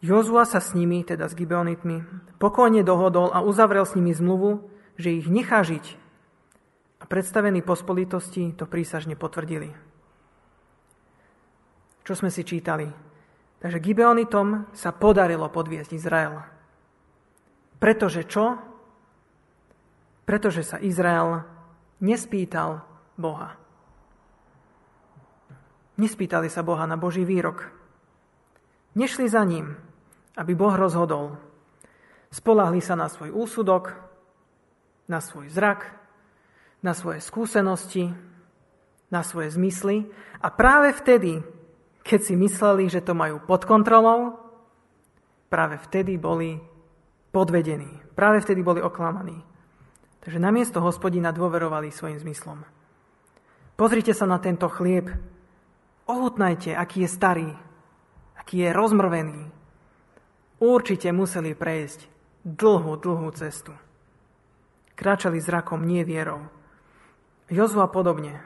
Jozua 0.00 0.44
sa 0.44 0.60
s 0.62 0.72
nimi, 0.72 1.04
teda 1.04 1.28
s 1.28 1.34
Gibeonitmi, 1.36 2.02
pokojne 2.40 2.82
dohodol 2.86 3.32
a 3.32 3.42
uzavrel 3.42 3.84
s 3.84 3.94
nimi 3.98 4.14
zmluvu, 4.14 4.75
že 4.96 5.16
ich 5.16 5.28
nechá 5.28 5.60
žiť. 5.64 5.84
A 7.00 7.04
predstavení 7.04 7.60
pospolitosti 7.60 8.56
to 8.56 8.64
prísažne 8.64 9.14
potvrdili. 9.14 9.72
Čo 12.02 12.12
sme 12.16 12.32
si 12.32 12.42
čítali? 12.42 12.88
Takže 13.60 13.80
Gibeonitom 13.80 14.72
sa 14.72 14.92
podarilo 14.96 15.48
podviesť 15.52 15.90
Izrael. 15.96 16.40
Pretože 17.76 18.24
čo? 18.24 18.76
pretože 20.26 20.66
sa 20.66 20.82
Izrael 20.82 21.46
nespýtal 22.02 22.82
Boha. 23.14 23.54
Nespýtali 25.96 26.52
sa 26.52 26.60
Boha 26.60 26.84
na 26.84 26.98
Boží 27.00 27.24
výrok. 27.24 27.72
Nešli 28.98 29.30
za 29.30 29.46
ním, 29.46 29.78
aby 30.36 30.52
Boh 30.52 30.74
rozhodol. 30.74 31.40
Spolahli 32.28 32.84
sa 32.84 32.98
na 32.98 33.08
svoj 33.08 33.32
úsudok, 33.32 33.96
na 35.06 35.22
svoj 35.22 35.50
zrak, 35.50 35.86
na 36.82 36.92
svoje 36.94 37.22
skúsenosti, 37.22 38.14
na 39.10 39.22
svoje 39.22 39.54
zmysly 39.54 40.06
a 40.42 40.50
práve 40.50 40.94
vtedy, 40.94 41.42
keď 42.02 42.20
si 42.22 42.34
mysleli, 42.38 42.90
že 42.90 43.02
to 43.02 43.14
majú 43.14 43.42
pod 43.42 43.66
kontrolou, 43.66 44.38
práve 45.50 45.78
vtedy 45.82 46.18
boli 46.18 46.58
podvedení, 47.30 48.02
práve 48.14 48.42
vtedy 48.42 48.62
boli 48.62 48.82
oklamaní. 48.82 49.42
Takže 50.22 50.42
namiesto 50.42 50.82
hospodina 50.82 51.30
dôverovali 51.30 51.94
svojim 51.94 52.18
zmyslom. 52.18 52.66
Pozrite 53.78 54.10
sa 54.10 54.26
na 54.26 54.42
tento 54.42 54.66
chlieb. 54.66 55.06
Ohutnajte, 56.10 56.74
aký 56.74 57.06
je 57.06 57.10
starý, 57.10 57.50
aký 58.34 58.66
je 58.66 58.70
rozmrvený. 58.74 59.42
Určite 60.58 61.12
museli 61.14 61.52
prejsť 61.54 62.08
dlhú, 62.42 62.98
dlhú 62.98 63.28
cestu. 63.36 63.76
Kráčali 64.96 65.38
zrakom, 65.38 65.84
nie 65.84 66.02
vierou. 66.02 66.48
Jozua 67.52 67.86
podobne. 67.92 68.40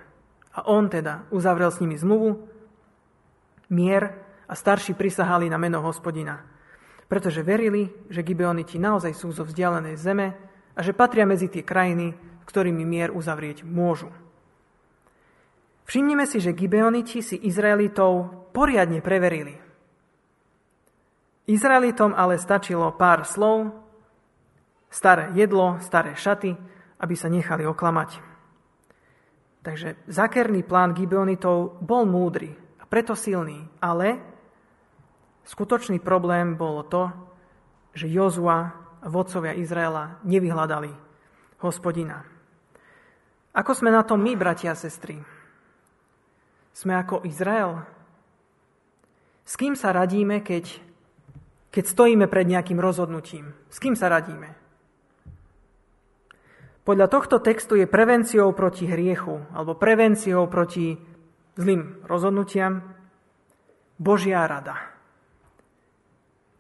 A 0.50 0.66
on 0.66 0.90
teda 0.90 1.30
uzavrel 1.30 1.70
s 1.70 1.78
nimi 1.78 1.94
zmluvu, 1.94 2.42
mier 3.70 4.18
a 4.50 4.54
starší 4.58 4.98
prisahali 4.98 5.46
na 5.46 5.62
meno 5.62 5.78
hospodina. 5.78 6.42
Pretože 7.06 7.46
verili, 7.46 7.86
že 8.10 8.26
Gibeoniti 8.26 8.82
naozaj 8.82 9.14
sú 9.14 9.30
zo 9.30 9.46
vzdialenej 9.46 9.94
zeme, 9.94 10.50
a 10.74 10.80
že 10.82 10.94
patria 10.94 11.26
medzi 11.26 11.50
tie 11.50 11.66
krajiny, 11.66 12.14
ktorými 12.46 12.82
mier 12.86 13.10
uzavrieť 13.14 13.66
môžu. 13.66 14.10
Všimnime 15.86 16.24
si, 16.26 16.38
že 16.38 16.54
Gibeoniti 16.54 17.18
si 17.18 17.34
Izraelitov 17.34 18.46
poriadne 18.54 19.02
preverili. 19.02 19.58
Izraelitom 21.50 22.14
ale 22.14 22.38
stačilo 22.38 22.94
pár 22.94 23.26
slov, 23.26 23.74
staré 24.90 25.30
jedlo, 25.38 25.78
staré 25.78 26.18
šaty, 26.18 26.58
aby 27.00 27.14
sa 27.14 27.30
nechali 27.30 27.64
oklamať. 27.64 28.20
Takže 29.62 29.96
zákerný 30.10 30.66
plán 30.66 30.92
Gibeonitov 30.92 31.80
bol 31.80 32.04
múdry 32.04 32.52
a 32.80 32.84
preto 32.84 33.14
silný, 33.14 33.64
ale 33.78 34.18
skutočný 35.46 36.02
problém 36.02 36.58
bolo 36.58 36.82
to, 36.84 37.08
že 37.94 38.10
Jozua 38.10 38.72
vodcovia 39.04 39.56
Izraela 39.56 40.20
nevyhľadali 40.26 40.92
hospodina. 41.60 42.24
Ako 43.50 43.74
sme 43.74 43.90
na 43.90 44.04
tom 44.06 44.22
my, 44.22 44.36
bratia 44.38 44.72
a 44.72 44.78
sestry? 44.78 45.20
Sme 46.70 46.94
ako 46.94 47.26
Izrael? 47.26 47.82
S 49.42 49.58
kým 49.58 49.74
sa 49.74 49.90
radíme, 49.90 50.40
keď, 50.40 50.70
keď 51.74 51.84
stojíme 51.84 52.30
pred 52.30 52.46
nejakým 52.46 52.78
rozhodnutím? 52.78 53.50
S 53.66 53.82
kým 53.82 53.98
sa 53.98 54.06
radíme? 54.06 54.59
Podľa 56.84 57.06
tohto 57.12 57.36
textu 57.44 57.76
je 57.76 57.84
prevenciou 57.84 58.50
proti 58.56 58.88
hriechu 58.88 59.44
alebo 59.52 59.76
prevenciou 59.76 60.48
proti 60.48 60.96
zlým 61.60 62.02
rozhodnutiam 62.08 62.80
Božia 64.00 64.48
rada. 64.48 64.80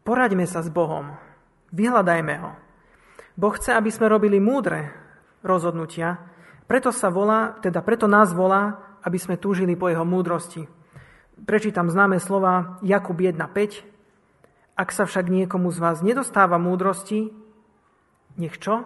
Poraďme 0.04 0.44
sa 0.44 0.60
s 0.60 0.68
Bohom, 0.68 1.16
Vyhľadajme 1.70 2.34
ho. 2.42 2.52
Boh 3.38 3.54
chce, 3.54 3.78
aby 3.78 3.94
sme 3.94 4.10
robili 4.10 4.42
múdre 4.42 4.90
rozhodnutia, 5.46 6.18
preto 6.66 6.90
sa 6.90 7.10
volá, 7.10 7.58
teda 7.62 7.82
preto 7.82 8.10
nás 8.10 8.34
volá, 8.34 8.78
aby 9.06 9.18
sme 9.18 9.38
túžili 9.38 9.78
po 9.78 9.86
jeho 9.86 10.02
múdrosti. 10.06 10.66
Prečítam 11.46 11.88
známe 11.88 12.20
slova 12.20 12.78
Jakub 12.84 13.16
1.5. 13.16 13.86
Ak 14.76 14.92
sa 14.92 15.06
však 15.06 15.30
niekomu 15.30 15.72
z 15.72 15.78
vás 15.78 15.98
nedostáva 16.04 16.60
múdrosti, 16.60 17.32
nech 18.36 18.60
čo? 18.60 18.84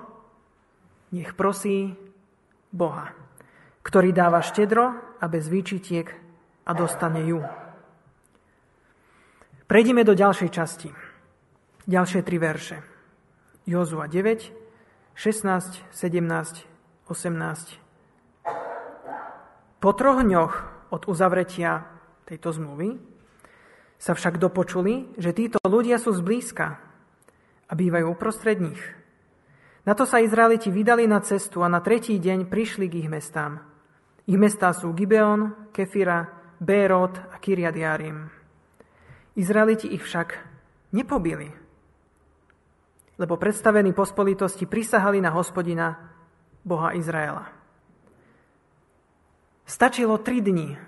Nech 1.15 1.31
prosí 1.39 1.95
Boha, 2.75 3.15
ktorý 3.87 4.11
dáva 4.11 4.43
štedro 4.43 4.99
a 5.23 5.25
bez 5.31 5.47
výčitiek 5.47 6.11
a 6.67 6.75
dostane 6.75 7.23
ju. 7.23 7.39
Prejdeme 9.71 10.03
do 10.03 10.19
ďalšej 10.19 10.51
časti. 10.51 10.91
Ďalšie 11.87 12.21
tri 12.27 12.37
verše. 12.43 12.83
Jozua 13.63 14.11
9, 14.11 14.51
16, 15.15 15.87
17, 15.95 17.07
18. 17.07 17.79
Po 19.79 19.91
troch 19.95 20.19
dňoch 20.19 20.55
od 20.91 21.07
uzavretia 21.07 21.87
tejto 22.27 22.51
zmluvy 22.51 22.99
sa 24.03 24.19
však 24.19 24.43
dopočuli, 24.43 25.15
že 25.15 25.31
títo 25.31 25.63
ľudia 25.63 26.03
sú 26.03 26.11
zblízka 26.11 26.83
a 27.71 27.73
bývajú 27.79 28.11
uprostred 28.11 28.59
nich. 28.59 29.04
Na 29.85 29.93
to 29.93 30.09
sa 30.09 30.21
Izraeliti 30.21 30.73
vydali 30.73 31.05
na 31.05 31.21
cestu 31.21 31.61
a 31.61 31.69
na 31.69 31.85
tretí 31.85 32.17
deň 32.17 32.49
prišli 32.49 32.89
k 32.89 33.05
ich 33.05 33.09
mestám. 33.13 33.61
Ich 34.25 34.41
mestá 34.41 34.73
sú 34.73 34.97
Gibeon, 34.97 35.69
Kefira, 35.77 36.25
Bérot 36.57 37.13
a 37.13 37.37
Kiriat 37.37 37.77
Jarim. 37.77 38.33
Izraeliti 39.37 39.93
ich 39.93 40.01
však 40.01 40.41
nepobili, 40.97 41.53
lebo 43.21 43.37
predstavení 43.37 43.93
pospolitosti 43.93 44.65
prisahali 44.65 45.21
na 45.21 45.29
hospodina, 45.37 46.17
Boha 46.65 46.97
Izraela. 46.97 47.45
Stačilo 49.69 50.17
tri 50.17 50.41
dní. 50.41 50.81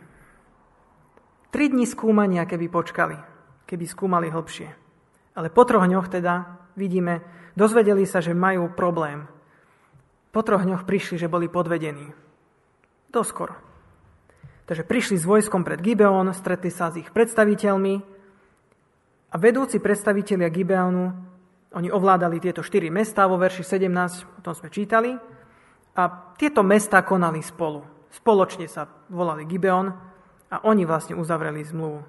Tri 1.53 1.69
dní 1.69 1.85
skúmania, 1.85 2.49
keby 2.49 2.73
počkali, 2.73 3.17
keby 3.69 3.85
skúmali 3.85 4.33
hlbšie. 4.33 4.69
Ale 5.37 5.53
po 5.53 5.69
troch 5.69 5.85
dňoch 5.85 6.09
teda, 6.09 6.65
vidíme, 6.77 7.25
dozvedeli 7.57 8.05
sa, 8.05 8.21
že 8.23 8.37
majú 8.37 8.71
problém. 8.71 9.27
Po 10.31 10.45
troch 10.45 10.63
dňoch 10.63 10.85
prišli, 10.85 11.17
že 11.17 11.33
boli 11.33 11.49
podvedení. 11.49 12.13
Doskoro. 13.09 13.57
Takže 14.69 14.85
prišli 14.85 15.17
s 15.17 15.25
vojskom 15.25 15.65
pred 15.65 15.81
Gibeon, 15.81 16.29
stretli 16.37 16.69
sa 16.69 16.93
s 16.93 17.01
ich 17.01 17.09
predstaviteľmi 17.09 17.95
a 19.33 19.37
vedúci 19.41 19.81
predstavitelia 19.81 20.53
Gibeonu, 20.53 21.07
oni 21.77 21.89
ovládali 21.93 22.41
tieto 22.41 22.65
štyri 22.65 22.93
mesta 22.93 23.29
vo 23.29 23.41
verši 23.41 23.63
17, 23.63 24.39
o 24.39 24.41
tom 24.43 24.55
sme 24.57 24.69
čítali, 24.73 25.13
a 25.97 26.03
tieto 26.37 26.61
mesta 26.61 27.01
konali 27.01 27.41
spolu. 27.41 27.85
Spoločne 28.13 28.69
sa 28.69 28.85
volali 29.09 29.49
Gibeon 29.49 29.89
a 30.53 30.57
oni 30.69 30.85
vlastne 30.85 31.17
uzavreli 31.17 31.65
zmluvu 31.65 32.01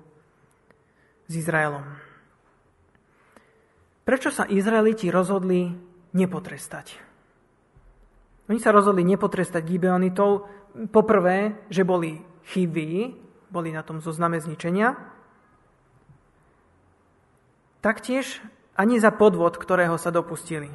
s 1.27 1.33
Izraelom. 1.35 2.06
Prečo 4.07 4.31
sa 4.31 4.47
Izraeliti 4.47 5.11
rozhodli 5.11 5.67
nepotrestať? 6.15 6.95
Oni 8.47 8.55
sa 8.63 8.71
rozhodli 8.71 9.03
nepotrestať 9.03 9.59
Gibeonitov, 9.67 10.47
poprvé, 10.95 11.67
že 11.67 11.83
boli 11.83 12.23
chyby, 12.47 13.11
boli 13.51 13.69
na 13.75 13.83
tom 13.83 13.99
zozname 13.99 14.39
zničenia. 14.39 14.95
Taktiež 17.83 18.39
ani 18.79 18.95
za 19.03 19.11
podvod, 19.11 19.59
ktorého 19.59 19.99
sa 19.99 20.07
dopustili. 20.07 20.71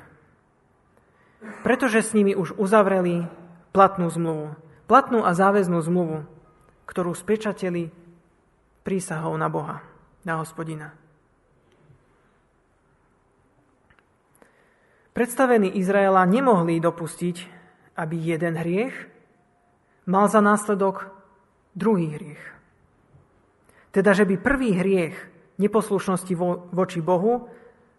Pretože 1.65 2.05
s 2.05 2.13
nimi 2.13 2.37
už 2.37 2.53
uzavreli 2.61 3.25
platnú 3.73 4.13
zmluvu. 4.13 4.61
Platnú 4.85 5.25
a 5.25 5.33
záväznú 5.33 5.81
zmluvu, 5.81 6.29
ktorú 6.85 7.17
spečateli 7.17 7.89
prísahou 8.85 9.33
na 9.41 9.49
Boha, 9.49 9.81
na 10.21 10.37
hospodina. 10.37 11.02
Predstavení 15.13 15.77
Izraela 15.77 16.25
nemohli 16.25 16.81
dopustiť, 16.81 17.37
aby 18.01 18.17
jeden 18.17 18.57
hriech 18.57 18.97
mal 20.09 20.27
za 20.33 20.41
následok 20.41 21.13
druhý 21.77 22.17
hriech. 22.17 22.43
Teda, 23.93 24.17
že 24.17 24.25
by 24.25 24.41
prvý 24.41 24.73
hriech 24.73 25.17
neposlušnosti 25.61 26.33
vo, 26.33 26.65
voči 26.73 27.05
Bohu 27.05 27.53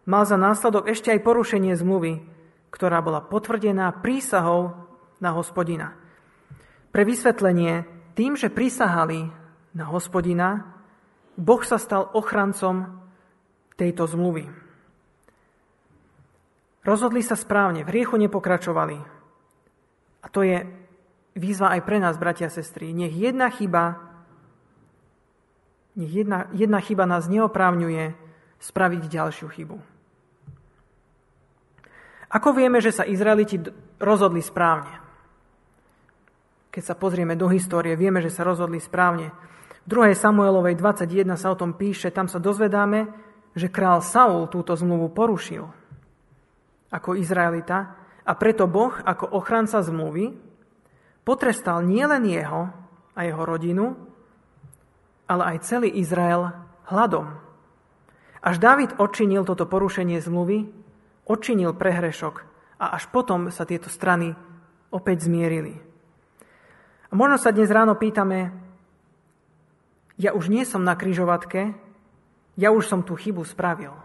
mal 0.09 0.25
za 0.25 0.41
následok 0.41 0.89
ešte 0.89 1.13
aj 1.13 1.21
porušenie 1.21 1.77
zmluvy, 1.77 2.25
ktorá 2.73 2.97
bola 3.05 3.21
potvrdená 3.21 3.93
prísahou 4.01 4.73
na 5.21 5.37
hospodina. 5.37 5.93
Pre 6.89 7.03
vysvetlenie, 7.05 7.85
tým, 8.17 8.33
že 8.33 8.49
prisahali 8.49 9.29
na 9.77 9.85
hospodina, 9.85 10.73
Boh 11.37 11.61
sa 11.61 11.77
stal 11.77 12.09
ochrancom 12.13 13.05
tejto 13.77 14.05
zmluvy. 14.09 14.49
Rozhodli 16.83 17.23
sa 17.23 17.39
správne, 17.39 17.87
v 17.87 17.91
hriechu 17.95 18.19
nepokračovali. 18.19 18.99
A 20.23 20.27
to 20.27 20.43
je 20.43 20.67
výzva 21.35 21.71
aj 21.79 21.81
pre 21.87 21.97
nás, 22.03 22.19
bratia 22.19 22.51
a 22.51 22.53
sestry. 22.53 22.91
Nech 22.91 23.15
jedna 23.15 23.47
chyba, 23.47 24.03
nech 25.95 26.11
jedna, 26.11 26.51
jedna 26.51 26.79
chyba 26.83 27.07
nás 27.07 27.31
neoprávňuje 27.31 28.19
spraviť 28.59 29.01
ďalšiu 29.07 29.47
chybu. 29.47 29.77
Ako 32.33 32.49
vieme, 32.51 32.83
že 32.83 32.91
sa 32.91 33.07
Izraeliti 33.07 33.61
rozhodli 34.03 34.43
správne? 34.43 34.91
Keď 36.73 36.83
sa 36.83 36.95
pozrieme 36.97 37.37
do 37.37 37.45
histórie, 37.47 37.93
vieme, 37.93 38.19
že 38.19 38.33
sa 38.33 38.43
rozhodli 38.43 38.81
správne. 38.81 39.31
V 39.85 39.87
2. 39.87 40.17
Samuelovej 40.17 40.75
21 40.75 41.37
sa 41.37 41.53
o 41.53 41.59
tom 41.59 41.77
píše, 41.77 42.09
tam 42.09 42.25
sa 42.25 42.41
dozvedáme, 42.41 43.07
že 43.53 43.69
král 43.69 44.01
Saul 44.01 44.49
túto 44.49 44.73
zmluvu 44.73 45.13
porušil 45.13 45.82
ako 46.93 47.17
Izraelita 47.17 47.97
a 48.21 48.31
preto 48.37 48.69
Boh 48.69 48.93
ako 48.93 49.33
ochranca 49.33 49.81
zmluvy 49.81 50.29
potrestal 51.25 51.81
nielen 51.81 52.29
jeho 52.29 52.69
a 53.17 53.19
jeho 53.25 53.41
rodinu, 53.41 53.97
ale 55.25 55.57
aj 55.57 55.65
celý 55.65 55.89
Izrael 55.97 56.53
hladom. 56.93 57.33
Až 58.43 58.59
David 58.59 58.99
odčinil 58.99 59.47
toto 59.47 59.65
porušenie 59.65 60.19
zmluvy, 60.21 60.67
odčinil 61.25 61.73
prehrešok 61.73 62.45
a 62.77 62.93
až 62.93 63.07
potom 63.09 63.49
sa 63.49 63.63
tieto 63.63 63.87
strany 63.87 64.35
opäť 64.91 65.25
zmierili. 65.25 65.79
A 67.09 67.13
možno 67.15 67.39
sa 67.39 67.55
dnes 67.55 67.71
ráno 67.71 67.95
pýtame, 67.95 68.51
ja 70.19 70.35
už 70.35 70.51
nie 70.51 70.67
som 70.67 70.85
na 70.85 70.93
kryžovatke, 70.93 71.73
ja 72.59 72.69
už 72.69 72.85
som 72.85 73.01
tú 73.01 73.17
chybu 73.17 73.41
spravil. 73.47 73.95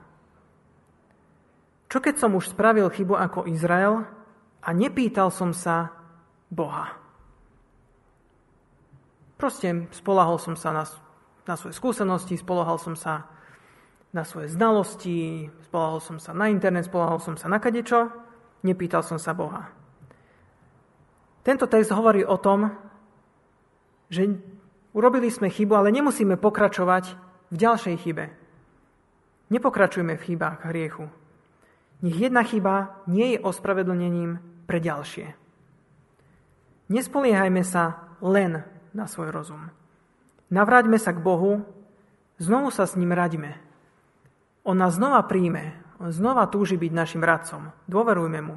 Čo 1.88 2.05
keď 2.05 2.14
som 2.20 2.37
už 2.37 2.53
spravil 2.53 2.92
chybu 2.92 3.16
ako 3.16 3.48
Izrael 3.48 4.05
a 4.61 4.68
nepýtal 4.77 5.33
som 5.33 5.57
sa 5.57 5.88
Boha? 6.53 6.92
Proste 9.40 9.88
spolahol 9.96 10.37
som 10.37 10.53
sa 10.53 10.74
na, 10.74 10.85
na 11.48 11.55
svoje 11.57 11.72
skúsenosti, 11.72 12.37
spolahol 12.37 12.77
som 12.77 12.92
sa 12.92 13.24
na 14.12 14.24
svoje 14.24 14.53
znalosti, 14.53 15.48
spolahol 15.68 16.01
som 16.05 16.20
sa 16.20 16.37
na 16.37 16.53
internet, 16.53 16.88
spolahol 16.88 17.20
som 17.24 17.40
sa 17.40 17.48
na 17.48 17.57
kadečo, 17.57 18.12
nepýtal 18.64 19.01
som 19.01 19.16
sa 19.16 19.33
Boha. 19.33 19.72
Tento 21.40 21.64
text 21.64 21.88
hovorí 21.96 22.20
o 22.20 22.37
tom, 22.37 22.68
že 24.12 24.29
urobili 24.92 25.33
sme 25.33 25.48
chybu, 25.48 25.72
ale 25.72 25.94
nemusíme 25.94 26.37
pokračovať 26.37 27.05
v 27.48 27.57
ďalšej 27.57 27.96
chybe. 28.05 28.24
Nepokračujme 29.48 30.20
v 30.20 30.24
chybách 30.29 30.68
hriechu. 30.68 31.09
Nech 31.99 32.15
jedna 32.15 32.47
chyba 32.47 33.03
nie 33.11 33.35
je 33.35 33.43
ospravedlnením 33.43 34.39
pre 34.71 34.79
ďalšie. 34.79 35.35
Nespoliehajme 36.89 37.63
sa 37.67 38.17
len 38.23 38.65
na 38.95 39.05
svoj 39.11 39.35
rozum. 39.35 39.69
Navráťme 40.49 40.97
sa 40.97 41.13
k 41.13 41.21
Bohu, 41.21 41.67
znovu 42.41 42.73
sa 42.73 42.89
s 42.89 42.97
ním 42.97 43.13
raďme. 43.13 43.61
On 44.65 44.79
nás 44.79 44.97
znova 44.97 45.21
príjme, 45.27 45.77
on 46.01 46.15
znova 46.15 46.49
túži 46.49 46.81
byť 46.81 46.93
našim 46.95 47.21
radcom. 47.21 47.75
Dôverujme 47.91 48.41
mu. 48.41 48.57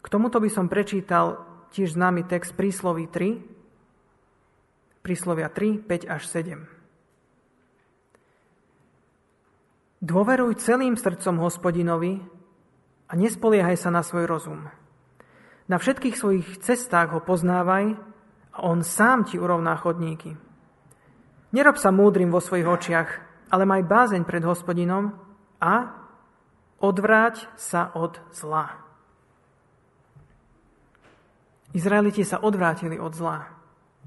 K 0.00 0.06
tomuto 0.08 0.40
by 0.40 0.48
som 0.48 0.72
prečítal 0.72 1.44
tiež 1.76 1.92
známy 1.98 2.24
text 2.24 2.56
prísloví 2.56 3.04
3, 3.10 5.04
príslovia 5.04 5.52
3, 5.52 5.84
5 5.84 6.08
až 6.08 6.22
7. 6.24 6.79
Dôveruj 10.00 10.56
celým 10.64 10.96
srdcom 10.96 11.44
hospodinovi 11.44 12.24
a 13.04 13.12
nespoliehaj 13.20 13.76
sa 13.76 13.92
na 13.92 14.00
svoj 14.00 14.24
rozum. 14.24 14.64
Na 15.68 15.76
všetkých 15.76 16.16
svojich 16.16 16.48
cestách 16.64 17.12
ho 17.12 17.20
poznávaj 17.20 18.00
a 18.56 18.58
on 18.64 18.80
sám 18.80 19.28
ti 19.28 19.36
urovná 19.36 19.76
chodníky. 19.76 20.40
Nerob 21.52 21.76
sa 21.76 21.92
múdrym 21.92 22.32
vo 22.32 22.40
svojich 22.40 22.64
očiach, 22.64 23.08
ale 23.52 23.68
maj 23.68 23.84
bázeň 23.84 24.24
pred 24.24 24.40
hospodinom 24.40 25.12
a 25.60 25.92
odvráť 26.80 27.44
sa 27.60 27.92
od 27.92 28.16
zla. 28.32 28.80
Izraeliti 31.76 32.24
sa 32.24 32.40
odvrátili 32.40 32.96
od 32.96 33.12
zla. 33.12 33.52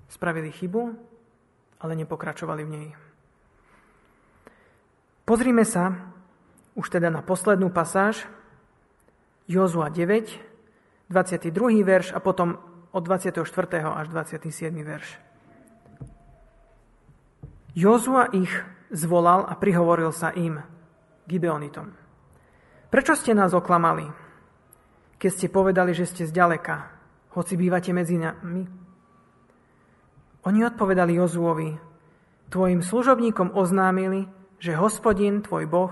Spravili 0.10 0.50
chybu, 0.50 0.84
ale 1.86 1.94
nepokračovali 2.02 2.64
v 2.66 2.72
nej. 2.74 2.90
Pozrime 5.24 5.64
sa 5.64 6.12
už 6.76 6.92
teda 6.92 7.08
na 7.08 7.24
poslednú 7.24 7.72
pasáž, 7.72 8.28
Jozua 9.48 9.88
9, 9.88 10.36
22. 11.08 11.84
verš 11.84 12.12
a 12.12 12.20
potom 12.20 12.60
od 12.92 13.02
24. 13.04 13.44
až 13.84 14.06
27. 14.12 14.72
verš. 14.84 15.08
Jozua 17.74 18.30
ich 18.36 18.52
zvolal 18.92 19.48
a 19.48 19.56
prihovoril 19.56 20.12
sa 20.12 20.30
im, 20.36 20.62
Gibeonitom. 21.24 21.96
Prečo 22.92 23.16
ste 23.16 23.32
nás 23.34 23.56
oklamali, 23.56 24.06
keď 25.18 25.32
ste 25.32 25.48
povedali, 25.48 25.96
že 25.96 26.06
ste 26.06 26.28
zďaleka, 26.28 26.92
hoci 27.32 27.56
bývate 27.56 27.96
medzi 27.96 28.20
nami? 28.20 28.68
Oni 30.44 30.60
odpovedali 30.68 31.16
Jozuovi, 31.16 31.72
tvojim 32.52 32.84
služobníkom 32.84 33.56
oznámili, 33.56 34.43
že 34.64 34.80
hospodin, 34.80 35.44
tvoj 35.44 35.68
boh, 35.68 35.92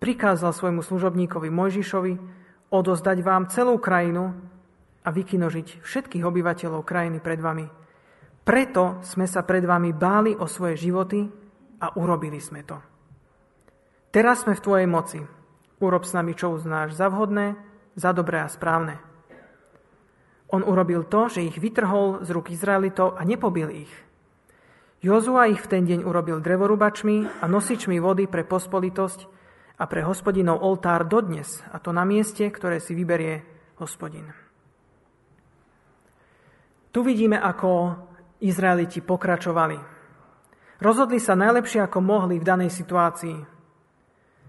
prikázal 0.00 0.56
svojmu 0.56 0.80
služobníkovi 0.80 1.52
Mojžišovi 1.52 2.12
odozdať 2.72 3.20
vám 3.20 3.52
celú 3.52 3.76
krajinu 3.76 4.32
a 5.04 5.12
vykinožiť 5.12 5.84
všetkých 5.84 6.24
obyvateľov 6.24 6.88
krajiny 6.88 7.20
pred 7.20 7.36
vami. 7.36 7.68
Preto 8.48 9.04
sme 9.04 9.28
sa 9.28 9.44
pred 9.44 9.60
vami 9.60 9.92
báli 9.92 10.32
o 10.32 10.48
svoje 10.48 10.88
životy 10.88 11.20
a 11.84 12.00
urobili 12.00 12.40
sme 12.40 12.64
to. 12.64 12.80
Teraz 14.08 14.48
sme 14.48 14.56
v 14.56 14.64
Tvojej 14.64 14.88
moci. 14.88 15.20
Urob 15.76 16.08
s 16.08 16.16
nami, 16.16 16.32
čo 16.32 16.56
uznáš 16.56 16.96
za 16.96 17.12
vhodné, 17.12 17.60
za 17.92 18.16
dobré 18.16 18.40
a 18.40 18.48
správne. 18.48 18.96
On 20.48 20.64
urobil 20.64 21.04
to, 21.04 21.28
že 21.28 21.44
ich 21.44 21.60
vytrhol 21.60 22.24
z 22.24 22.32
rúk 22.32 22.48
Izraelitov 22.48 23.20
a 23.20 23.22
nepobil 23.28 23.84
ich. 23.84 23.92
Jozua 24.98 25.46
ich 25.46 25.62
v 25.62 25.70
ten 25.70 25.86
deň 25.86 26.02
urobil 26.02 26.42
drevorubačmi 26.42 27.38
a 27.38 27.46
nosičmi 27.46 28.02
vody 28.02 28.26
pre 28.26 28.42
pospolitosť 28.42 29.30
a 29.78 29.86
pre 29.86 30.02
hospodinov 30.02 30.58
oltár 30.58 31.06
dodnes, 31.06 31.62
a 31.70 31.78
to 31.78 31.94
na 31.94 32.02
mieste, 32.02 32.42
ktoré 32.50 32.82
si 32.82 32.98
vyberie 32.98 33.46
hospodin. 33.78 34.26
Tu 36.90 36.98
vidíme, 37.06 37.38
ako 37.38 37.94
Izraeliti 38.42 38.98
pokračovali. 38.98 39.78
Rozhodli 40.82 41.22
sa 41.22 41.38
najlepšie, 41.38 41.86
ako 41.86 42.02
mohli 42.02 42.42
v 42.42 42.48
danej 42.48 42.74
situácii. 42.74 43.38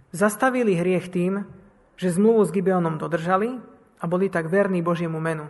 Zastavili 0.09 0.73
hriech 0.73 1.13
tým, 1.13 1.45
že 1.93 2.09
zmluvu 2.09 2.49
s 2.49 2.53
Gibeonom 2.53 2.97
dodržali 2.97 3.53
a 4.01 4.03
boli 4.09 4.33
tak 4.33 4.49
verní 4.49 4.81
Božiemu 4.81 5.21
menu. 5.21 5.45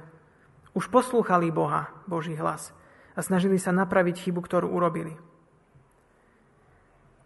Už 0.76 0.92
poslúchali 0.92 1.56
Boha, 1.56 1.88
Boží 2.04 2.36
hlas 2.36 2.76
a 3.20 3.22
snažili 3.22 3.60
sa 3.60 3.76
napraviť 3.76 4.32
chybu, 4.32 4.40
ktorú 4.40 4.72
urobili. 4.72 5.12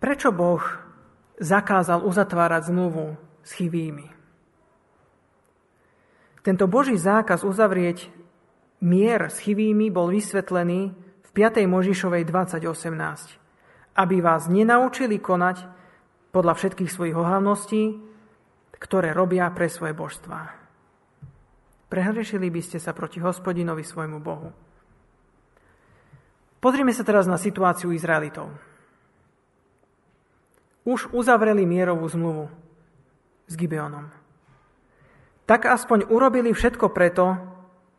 Prečo 0.01 0.33
Boh 0.33 0.65
zakázal 1.37 2.01
uzatvárať 2.01 2.73
zmluvu 2.73 3.13
s 3.45 3.53
chybými? 3.53 4.09
Tento 6.41 6.65
Boží 6.65 6.97
zákaz 6.97 7.45
uzavrieť 7.45 8.09
mier 8.83 9.29
s 9.29 9.37
chybými 9.39 9.93
bol 9.93 10.09
vysvetlený 10.09 10.91
v 10.97 11.29
5. 11.31 11.63
Možišovej 11.69 12.25
2018, 12.27 13.95
aby 13.95 14.15
vás 14.19 14.49
nenaučili 14.49 15.21
konať 15.21 15.63
podľa 16.33 16.57
všetkých 16.57 16.89
svojich 16.89 17.15
ohavností, 17.15 18.01
ktoré 18.75 19.15
robia 19.15 19.47
pre 19.55 19.71
svoje 19.71 19.95
božstvá. 19.95 20.51
Prehrešili 21.87 22.49
by 22.49 22.61
ste 22.65 22.81
sa 22.81 22.91
proti 22.91 23.21
hospodinovi 23.21 23.85
svojmu 23.85 24.19
Bohu. 24.19 24.72
Pozrime 26.63 26.95
sa 26.95 27.03
teraz 27.03 27.27
na 27.27 27.35
situáciu 27.35 27.91
Izraelitov. 27.91 28.47
Už 30.87 31.11
uzavreli 31.11 31.67
mierovú 31.67 32.07
zmluvu 32.07 32.47
s 33.51 33.53
Gibeonom. 33.59 34.07
Tak 35.43 35.67
aspoň 35.67 36.07
urobili 36.07 36.55
všetko 36.55 36.87
preto, 36.95 37.35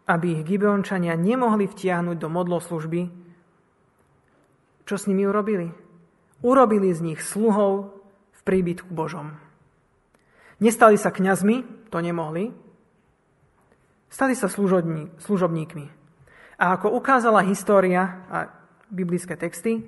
aby 0.09 0.40
ich 0.40 0.48
Gibeončania 0.48 1.12
nemohli 1.12 1.68
vtiahnuť 1.68 2.16
do 2.16 2.29
modloslužby. 2.33 3.00
Čo 4.88 4.96
s 4.96 5.09
nimi 5.12 5.29
urobili? 5.29 5.68
Urobili 6.40 6.88
z 6.96 7.05
nich 7.05 7.20
sluhov 7.20 7.92
v 8.33 8.40
príbytku 8.48 8.88
Božom. 8.88 9.37
Nestali 10.64 10.96
sa 10.96 11.12
kňazmi, 11.12 11.88
to 11.92 12.00
nemohli. 12.00 12.48
Stali 14.09 14.33
sa 14.33 14.48
služobníkmi. 14.48 16.04
A 16.59 16.79
ako 16.79 16.95
ukázala 16.95 17.43
história 17.47 18.23
a 18.31 18.51
biblické 18.90 19.35
texty, 19.35 19.83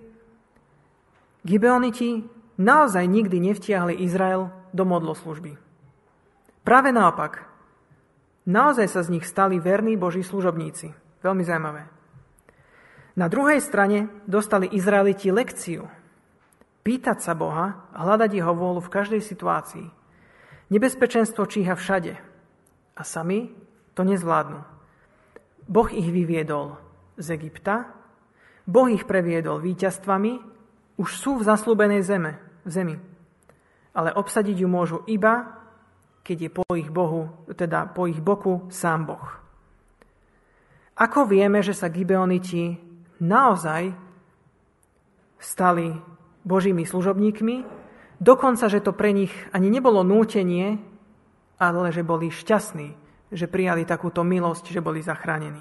Gibeoniti 1.46 2.26
naozaj 2.58 3.06
nikdy 3.06 3.38
nevtiahli 3.38 4.02
Izrael 4.02 4.50
do 4.74 4.82
modloslužby. 4.82 5.54
Práve 6.66 6.90
naopak, 6.90 7.46
naozaj 8.50 8.90
sa 8.90 9.06
z 9.06 9.14
nich 9.14 9.22
stali 9.22 9.62
verní 9.62 9.94
Boží 9.94 10.26
služobníci. 10.26 10.90
Veľmi 11.22 11.46
zaujímavé. 11.46 11.86
Na 13.14 13.30
druhej 13.30 13.62
strane 13.62 14.10
dostali 14.26 14.68
Izraeliti 14.74 15.30
lekciu. 15.30 15.86
Pýtať 16.82 17.22
sa 17.22 17.38
Boha 17.38 17.86
a 17.94 17.98
hľadať 18.02 18.30
Jeho 18.36 18.52
vôľu 18.52 18.82
v 18.82 18.92
každej 18.92 19.22
situácii. 19.22 19.86
Nebezpečenstvo 20.68 21.46
číha 21.46 21.78
všade 21.78 22.18
a 22.98 23.02
sami 23.06 23.54
to 23.94 24.02
nezvládnu. 24.02 24.75
Boh 25.66 25.90
ich 25.90 26.06
vyviedol 26.06 26.78
z 27.18 27.34
Egypta, 27.34 27.90
Boh 28.66 28.90
ich 28.90 29.06
previedol 29.06 29.62
víťazstvami, 29.62 30.42
už 30.98 31.10
sú 31.14 31.38
v 31.38 31.46
zaslúbenej 31.46 32.02
zeme, 32.02 32.38
v 32.66 32.70
zemi. 32.70 32.96
Ale 33.94 34.10
obsadiť 34.10 34.62
ju 34.62 34.68
môžu 34.70 34.98
iba, 35.06 35.62
keď 36.26 36.36
je 36.38 36.50
po 36.50 36.64
ich, 36.74 36.90
bohu, 36.90 37.46
teda 37.54 37.86
po 37.94 38.10
ich 38.10 38.18
boku 38.18 38.66
sám 38.74 39.06
Boh. 39.06 39.26
Ako 40.98 41.28
vieme, 41.28 41.62
že 41.62 41.76
sa 41.76 41.92
Gibeoniti 41.92 42.74
naozaj 43.22 43.94
stali 45.38 45.94
Božími 46.42 46.82
služobníkmi, 46.82 47.56
dokonca, 48.18 48.66
že 48.66 48.82
to 48.82 48.96
pre 48.96 49.12
nich 49.12 49.32
ani 49.52 49.68
nebolo 49.70 50.02
nútenie, 50.02 50.80
ale 51.60 51.92
že 51.92 52.02
boli 52.02 52.32
šťastní, 52.32 53.05
že 53.36 53.46
prijali 53.46 53.84
takúto 53.84 54.24
milosť, 54.24 54.72
že 54.72 54.80
boli 54.80 55.04
zachránení. 55.04 55.60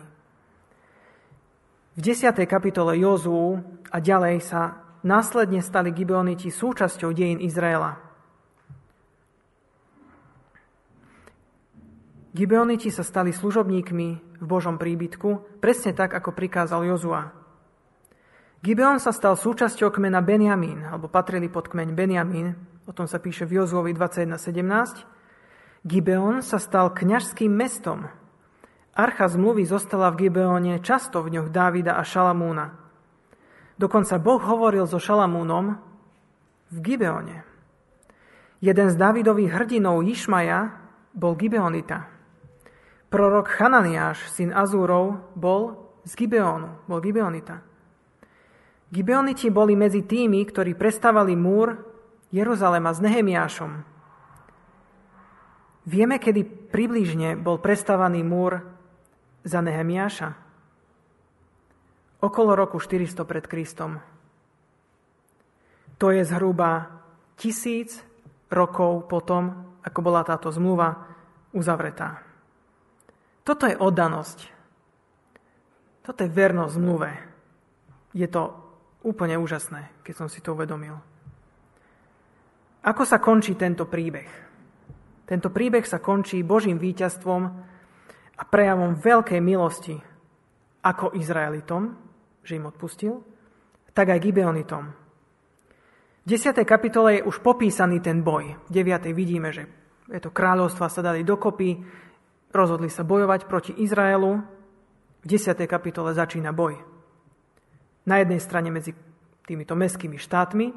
V 1.96 2.00
10. 2.00 2.32
kapitole 2.48 2.96
Jozú 3.00 3.60
a 3.92 3.98
ďalej 4.00 4.44
sa 4.44 4.84
následne 5.04 5.60
stali 5.60 5.92
Gibeoniti 5.92 6.48
súčasťou 6.52 7.12
dejín 7.12 7.44
Izraela. 7.44 8.00
Gibeoniti 12.36 12.92
sa 12.92 13.00
stali 13.00 13.32
služobníkmi 13.32 14.08
v 14.44 14.46
Božom 14.46 14.76
príbytku, 14.76 15.60
presne 15.64 15.96
tak, 15.96 16.12
ako 16.12 16.36
prikázal 16.36 16.84
Jozua. 16.84 17.32
Gibeon 18.60 19.00
sa 19.00 19.16
stal 19.16 19.40
súčasťou 19.40 19.88
kmena 19.88 20.20
Benjamín, 20.20 20.84
alebo 20.84 21.08
patrili 21.08 21.48
pod 21.48 21.72
kmeň 21.72 21.96
Benjamín, 21.96 22.60
o 22.84 22.92
tom 22.92 23.08
sa 23.08 23.24
píše 23.24 23.48
v 23.48 23.64
Jozuovi 23.64 23.96
21.17, 23.96 25.15
Gibeon 25.86 26.42
sa 26.42 26.58
stal 26.58 26.90
kňažským 26.98 27.54
mestom. 27.54 28.10
Archa 28.98 29.30
zmluvy 29.30 29.70
zostala 29.70 30.10
v 30.10 30.26
Gibeone 30.26 30.82
často 30.82 31.22
v 31.22 31.38
ňoch 31.38 31.54
Dávida 31.54 31.94
a 31.94 32.02
Šalamúna. 32.02 32.74
Dokonca 33.78 34.18
Boh 34.18 34.42
hovoril 34.42 34.90
so 34.90 34.98
Šalamúnom 34.98 35.78
v 36.74 36.78
Gibeone. 36.82 37.46
Jeden 38.66 38.88
z 38.90 38.96
Dávidových 38.98 39.54
hrdinov 39.54 40.02
Išmaja 40.02 40.74
bol 41.14 41.38
Gibeonita. 41.38 42.10
Prorok 43.14 43.54
Hananiáš, 43.62 44.26
syn 44.34 44.58
Azúrov, 44.58 45.38
bol 45.38 45.94
z 46.02 46.18
Gibeonu, 46.18 46.82
bol 46.90 46.98
Gibeonita. 46.98 47.62
Gibeoniti 48.90 49.54
boli 49.54 49.78
medzi 49.78 50.02
tými, 50.02 50.42
ktorí 50.50 50.74
prestávali 50.74 51.38
múr 51.38 51.78
Jeruzalema 52.34 52.90
s 52.90 53.06
Nehemiášom, 53.06 53.95
Vieme, 55.86 56.18
kedy 56.18 56.74
približne 56.74 57.38
bol 57.38 57.62
prestávaný 57.62 58.26
múr 58.26 58.58
za 59.46 59.62
Nehemiáša? 59.62 60.34
Okolo 62.26 62.58
roku 62.58 62.82
400 62.82 63.22
pred 63.22 63.46
Kristom. 63.46 64.02
To 66.02 66.10
je 66.10 66.26
zhruba 66.26 66.90
tisíc 67.38 68.02
rokov 68.50 69.06
potom, 69.06 69.78
ako 69.86 70.00
bola 70.02 70.26
táto 70.26 70.50
zmluva 70.50 71.06
uzavretá. 71.54 72.18
Toto 73.46 73.70
je 73.70 73.78
oddanosť. 73.78 74.40
Toto 76.02 76.20
je 76.26 76.34
vernosť 76.34 76.74
zmluve. 76.82 77.12
Je 78.18 78.26
to 78.26 78.58
úplne 79.06 79.38
úžasné, 79.38 80.02
keď 80.02 80.14
som 80.18 80.28
si 80.34 80.42
to 80.42 80.58
uvedomil. 80.58 80.98
Ako 82.82 83.06
sa 83.06 83.22
končí 83.22 83.54
tento 83.54 83.86
príbeh? 83.86 84.45
Tento 85.26 85.50
príbeh 85.50 85.82
sa 85.86 85.98
končí 85.98 86.46
Božím 86.46 86.78
víťazstvom 86.78 87.42
a 88.38 88.44
prejavom 88.46 88.94
veľkej 88.94 89.42
milosti 89.42 89.98
ako 90.86 91.18
Izraelitom, 91.18 91.98
že 92.46 92.62
im 92.62 92.70
odpustil, 92.70 93.26
tak 93.90 94.14
aj 94.14 94.22
Gibeonitom. 94.22 94.84
V 96.26 96.28
10. 96.30 96.58
kapitole 96.62 97.22
je 97.22 97.26
už 97.26 97.42
popísaný 97.42 98.02
ten 98.02 98.22
boj. 98.22 98.54
V 98.70 98.72
9. 98.74 99.10
vidíme, 99.14 99.50
že 99.50 99.66
je 100.10 100.22
to 100.22 100.30
kráľovstva 100.30 100.90
sa 100.90 101.02
dali 101.02 101.26
dokopy, 101.26 101.82
rozhodli 102.54 102.90
sa 102.94 103.02
bojovať 103.02 103.50
proti 103.50 103.74
Izraelu. 103.82 104.42
V 105.22 105.26
10. 105.26 105.58
kapitole 105.66 106.14
začína 106.14 106.54
boj. 106.54 106.78
Na 108.06 108.22
jednej 108.22 108.38
strane 108.38 108.70
medzi 108.70 108.94
týmito 109.50 109.74
mestskými 109.74 110.22
štátmi, 110.22 110.70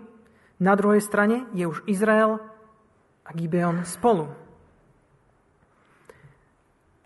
na 0.64 0.72
druhej 0.72 1.04
strane 1.04 1.44
je 1.52 1.68
už 1.68 1.84
Izrael 1.84 2.40
a 3.28 3.30
Gibeon 3.36 3.84
spolu. 3.84 4.24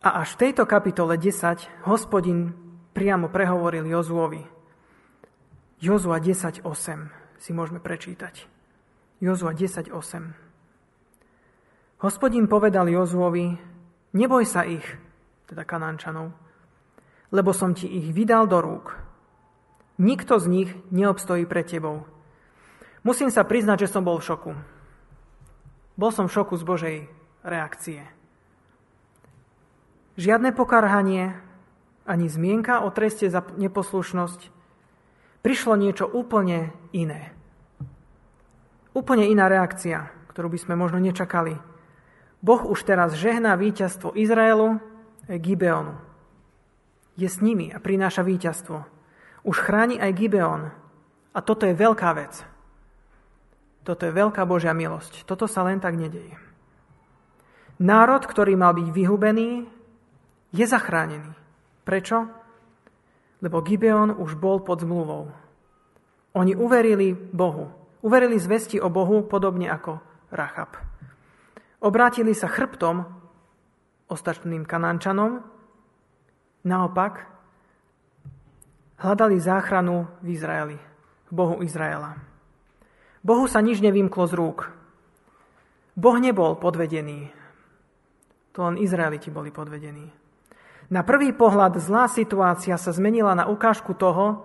A 0.03 0.23
až 0.23 0.39
v 0.39 0.41
tejto 0.47 0.67
kapitole 0.67 1.19
10 1.19 1.87
hospodin 1.91 2.55
priamo 2.95 3.27
prehovoril 3.27 3.87
Jozuovi. 3.91 4.43
Jozua 5.83 6.23
10.8 6.23 6.63
si 7.43 7.51
môžeme 7.51 7.83
prečítať. 7.83 8.47
Jozua 9.19 9.51
10.8 9.55 9.95
Hospodin 12.03 12.51
povedal 12.51 12.91
Jozuovi, 12.91 13.55
neboj 14.11 14.43
sa 14.43 14.67
ich, 14.67 14.83
teda 15.47 15.63
Kanánčanov, 15.63 16.35
lebo 17.31 17.55
som 17.55 17.79
ti 17.79 17.87
ich 17.87 18.11
vydal 18.11 18.51
do 18.51 18.59
rúk. 18.59 18.99
Nikto 20.03 20.43
z 20.43 20.47
nich 20.51 20.71
neobstojí 20.91 21.47
pred 21.47 21.71
tebou. 21.71 22.03
Musím 23.07 23.31
sa 23.31 23.47
priznať, 23.47 23.87
že 23.87 23.93
som 23.95 24.03
bol 24.03 24.19
v 24.19 24.27
šoku. 24.27 24.53
Bol 25.97 26.11
som 26.11 26.29
v 26.29 26.35
šoku 26.35 26.57
z 26.57 26.65
Božej 26.65 26.97
reakcie. 27.45 28.07
Žiadne 30.17 30.53
pokarhanie, 30.53 31.37
ani 32.05 32.27
zmienka 32.29 32.85
o 32.85 32.93
treste 32.93 33.29
za 33.33 33.41
neposlušnosť. 33.57 34.53
Prišlo 35.43 35.75
niečo 35.75 36.07
úplne 36.07 36.71
iné. 36.95 37.35
Úplne 38.93 39.25
iná 39.27 39.49
reakcia, 39.49 40.13
ktorú 40.31 40.53
by 40.53 40.59
sme 40.61 40.75
možno 40.77 41.01
nečakali. 41.01 41.57
Boh 42.43 42.63
už 42.67 42.85
teraz 42.85 43.17
žehná 43.17 43.57
víťazstvo 43.57 44.13
Izraelu 44.19 44.83
Gibeonu. 45.31 45.97
Je 47.17 47.29
s 47.29 47.41
nimi 47.41 47.73
a 47.73 47.79
prináša 47.81 48.25
víťazstvo. 48.25 48.85
Už 49.45 49.57
chráni 49.61 49.97
aj 50.01 50.17
Gibeon. 50.17 50.63
A 51.33 51.39
toto 51.41 51.65
je 51.65 51.73
veľká 51.73 52.11
vec. 52.17 52.52
Toto 53.83 54.07
je 54.07 54.15
veľká 54.15 54.47
Božia 54.47 54.71
milosť. 54.71 55.27
Toto 55.27 55.51
sa 55.51 55.67
len 55.67 55.83
tak 55.83 55.99
nedeje. 55.99 56.39
Národ, 57.83 58.23
ktorý 58.23 58.55
mal 58.55 58.79
byť 58.79 58.89
vyhubený, 58.95 59.67
je 60.55 60.65
zachránený. 60.69 61.35
Prečo? 61.83 62.31
Lebo 63.43 63.59
Gibeon 63.59 64.15
už 64.15 64.39
bol 64.39 64.63
pod 64.63 64.87
zmluvou. 64.87 65.35
Oni 66.39 66.55
uverili 66.55 67.11
Bohu. 67.13 67.75
Uverili 68.07 68.39
zvesti 68.39 68.79
o 68.79 68.87
Bohu 68.87 69.27
podobne 69.27 69.67
ako 69.67 69.99
Rachab. 70.31 70.79
Obrátili 71.83 72.31
sa 72.39 72.47
chrbtom 72.47 73.03
ostatným 74.07 74.63
kanančanom, 74.63 75.43
naopak 76.63 77.27
hľadali 79.03 79.43
záchranu 79.43 80.07
v 80.23 80.27
Izraeli, 80.31 80.79
v 81.27 81.31
Bohu 81.35 81.59
Izraela. 81.67 82.32
Bohu 83.23 83.47
sa 83.47 83.63
nič 83.63 83.79
nevymklo 83.79 84.27
z 84.27 84.35
rúk. 84.35 84.59
Boh 85.95 86.19
nebol 86.19 86.59
podvedený. 86.59 87.31
To 88.53 88.67
len 88.67 88.77
Izraeliti 88.83 89.31
boli 89.31 89.55
podvedení. 89.55 90.11
Na 90.93 91.07
prvý 91.07 91.33
pohľad 91.33 91.79
zlá 91.81 92.11
situácia 92.11 92.77
sa 92.77 92.91
zmenila 92.93 93.33
na 93.33 93.49
ukážku 93.49 93.95
toho, 93.97 94.45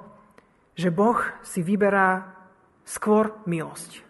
že 0.78 0.94
Boh 0.94 1.18
si 1.42 1.66
vyberá 1.66 2.38
skôr 2.86 3.36
milosť. 3.50 4.06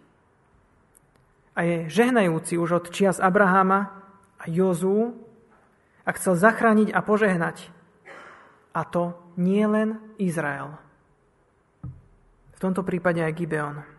A 1.57 1.65
je 1.65 1.89
žehnajúci 1.89 2.59
už 2.59 2.69
od 2.83 2.85
čias 2.93 3.17
Abraháma 3.17 3.89
a 4.37 4.45
Jozú 4.45 5.17
a 6.05 6.13
chcel 6.13 6.37
zachrániť 6.37 6.93
a 6.93 7.01
požehnať. 7.01 7.73
A 8.77 8.85
to 8.85 9.17
nie 9.39 9.65
len 9.65 9.97
Izrael. 10.21 10.77
V 12.53 12.59
tomto 12.61 12.85
prípade 12.85 13.23
aj 13.23 13.33
Gibeon. 13.33 13.96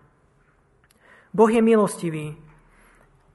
Boh 1.32 1.50
je 1.50 1.60
milostivý, 1.60 2.36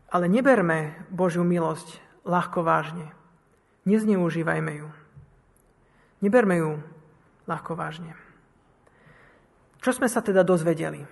ale 0.09 0.25
neberme 0.29 1.05
Božiu 1.09 1.45
milosť 1.45 2.01
ľahko 2.25 2.61
vážne. 2.65 3.09
Nezneužívajme 3.83 4.71
ju. 4.79 4.89
Neberme 6.23 6.55
ju 6.61 6.71
ľahko 7.49 7.75
vážne. 7.75 8.15
Čo 9.83 9.99
sme 9.99 10.07
sa 10.07 10.23
teda 10.23 10.47
dozvedeli? 10.47 11.03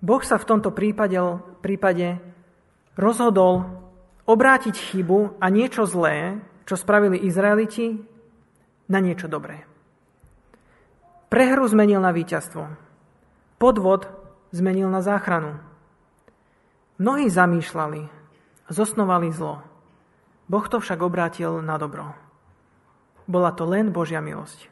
Boh 0.00 0.22
sa 0.24 0.40
v 0.40 0.48
tomto 0.48 0.72
prípade, 0.72 1.20
prípade 1.60 2.16
rozhodol 2.96 3.68
obrátiť 4.24 4.72
chybu 4.72 5.36
a 5.36 5.46
niečo 5.52 5.84
zlé, 5.84 6.40
čo 6.64 6.80
spravili 6.80 7.20
Izraeliti, 7.20 8.00
na 8.90 8.98
niečo 8.98 9.30
dobré. 9.30 9.66
Prehru 11.30 11.62
zmenil 11.68 12.02
na 12.02 12.10
víťazstvo. 12.10 12.66
Podvod 13.60 14.19
zmenil 14.50 14.90
na 14.90 15.02
záchranu. 15.02 15.58
Mnohí 17.00 17.30
zamýšľali 17.32 18.20
zosnovali 18.70 19.34
zlo. 19.34 19.60
Boh 20.46 20.66
to 20.70 20.78
však 20.78 21.02
obrátil 21.02 21.58
na 21.60 21.76
dobro. 21.76 22.14
Bola 23.26 23.54
to 23.54 23.66
len 23.66 23.94
Božia 23.94 24.22
milosť. 24.22 24.70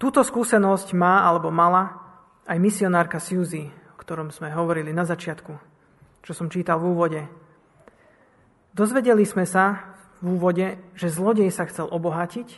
Túto 0.00 0.24
skúsenosť 0.24 0.96
má 0.96 1.26
alebo 1.28 1.52
mala 1.52 2.00
aj 2.48 2.56
misionárka 2.58 3.20
Suzy, 3.20 3.68
o 3.68 3.94
ktorom 4.00 4.32
sme 4.32 4.50
hovorili 4.50 4.90
na 4.90 5.04
začiatku, 5.04 5.52
čo 6.24 6.32
som 6.32 6.50
čítal 6.50 6.80
v 6.80 6.88
úvode. 6.90 7.22
Dozvedeli 8.74 9.22
sme 9.26 9.44
sa 9.44 9.94
v 10.18 10.38
úvode, 10.38 10.78
že 10.98 11.12
zlodej 11.12 11.52
sa 11.52 11.68
chcel 11.68 11.86
obohatiť, 11.90 12.48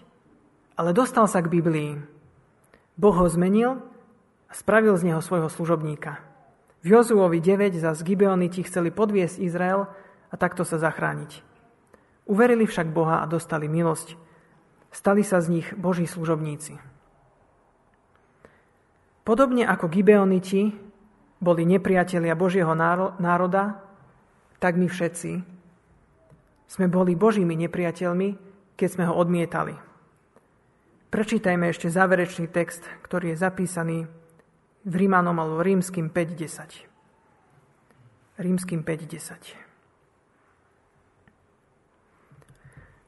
ale 0.81 0.97
dostal 0.97 1.29
sa 1.29 1.45
k 1.45 1.53
Biblii. 1.53 2.01
Boh 2.97 3.17
ho 3.17 3.27
zmenil 3.29 3.81
spravil 4.53 4.95
z 5.01 5.13
neho 5.13 5.21
svojho 5.25 5.49
služobníka. 5.49 6.21
V 6.83 6.95
Jozuovi 6.99 7.41
9 7.41 7.79
zas 7.79 8.05
Gibeoniti 8.05 8.63
chceli 8.67 8.91
podviesť 8.91 9.41
Izrael 9.41 9.89
a 10.31 10.35
takto 10.35 10.67
sa 10.67 10.79
zachrániť. 10.79 11.43
Uverili 12.27 12.67
však 12.67 12.91
Boha 12.95 13.23
a 13.23 13.27
dostali 13.27 13.67
milosť. 13.67 14.15
Stali 14.93 15.25
sa 15.25 15.41
z 15.41 15.59
nich 15.59 15.67
Boží 15.75 16.05
služobníci. 16.05 16.79
Podobne 19.23 19.65
ako 19.65 19.87
Gibeoniti 19.87 20.75
boli 21.39 21.63
nepriatelia 21.67 22.35
Božieho 22.35 22.75
národa, 23.19 23.83
tak 24.59 24.79
my 24.79 24.87
všetci 24.87 25.43
sme 26.67 26.87
boli 26.89 27.15
Božími 27.15 27.55
nepriateľmi, 27.67 28.29
keď 28.75 28.89
sme 28.89 29.05
ho 29.07 29.15
odmietali. 29.15 29.75
Prečítajme 31.13 31.69
ešte 31.69 31.93
záverečný 31.93 32.49
text, 32.49 32.83
ktorý 33.05 33.35
je 33.35 33.43
zapísaný 33.43 33.99
v 34.83 34.95
Rímanom 34.95 35.39
alebo 35.39 35.63
Rímským 35.63 36.11
5.10. 36.11 38.43
Rímským 38.43 38.83
5.10. 38.83 39.63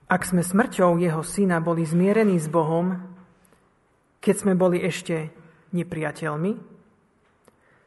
Ak 0.04 0.28
sme 0.28 0.44
smrťou 0.44 1.00
jeho 1.00 1.24
syna 1.24 1.64
boli 1.64 1.82
zmierení 1.82 2.38
s 2.38 2.46
Bohom, 2.46 3.00
keď 4.20 4.34
sme 4.36 4.54
boli 4.54 4.78
ešte 4.84 5.32
nepriateľmi, 5.74 6.52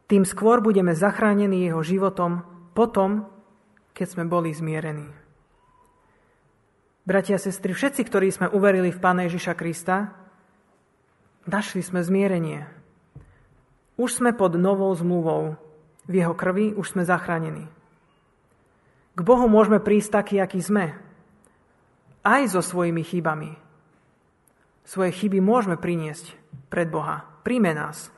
tým 0.07 0.23
skôr 0.23 0.59
budeme 0.59 0.95
zachránení 0.95 1.67
jeho 1.67 1.83
životom 1.83 2.43
potom, 2.75 3.27
keď 3.95 4.07
sme 4.07 4.23
boli 4.27 4.53
zmierení. 4.53 5.07
Bratia 7.07 7.39
a 7.39 7.41
sestry, 7.41 7.71
všetci, 7.71 8.03
ktorí 8.03 8.27
sme 8.35 8.51
uverili 8.51 8.91
v 8.91 8.99
Pána 8.99 9.31
Ježiša 9.31 9.55
Krista, 9.55 10.11
našli 11.47 11.79
sme 11.79 12.03
zmierenie. 12.03 12.76
Už 13.97 14.21
sme 14.21 14.31
pod 14.31 14.53
novou 14.55 14.93
zmluvou. 14.93 15.57
V 16.07 16.13
jeho 16.13 16.37
krvi 16.37 16.71
už 16.77 16.93
sme 16.95 17.03
zachránení. 17.03 17.65
K 19.17 19.19
Bohu 19.25 19.49
môžeme 19.49 19.81
prísť 19.81 20.21
taký, 20.21 20.37
aký 20.37 20.61
sme. 20.61 20.93
Aj 22.21 22.41
so 22.45 22.61
svojimi 22.61 23.01
chybami. 23.01 23.57
Svoje 24.87 25.11
chyby 25.11 25.41
môžeme 25.41 25.75
priniesť 25.75 26.31
pred 26.71 26.87
Boha. 26.87 27.25
Príjme 27.43 27.75
nás. 27.75 28.13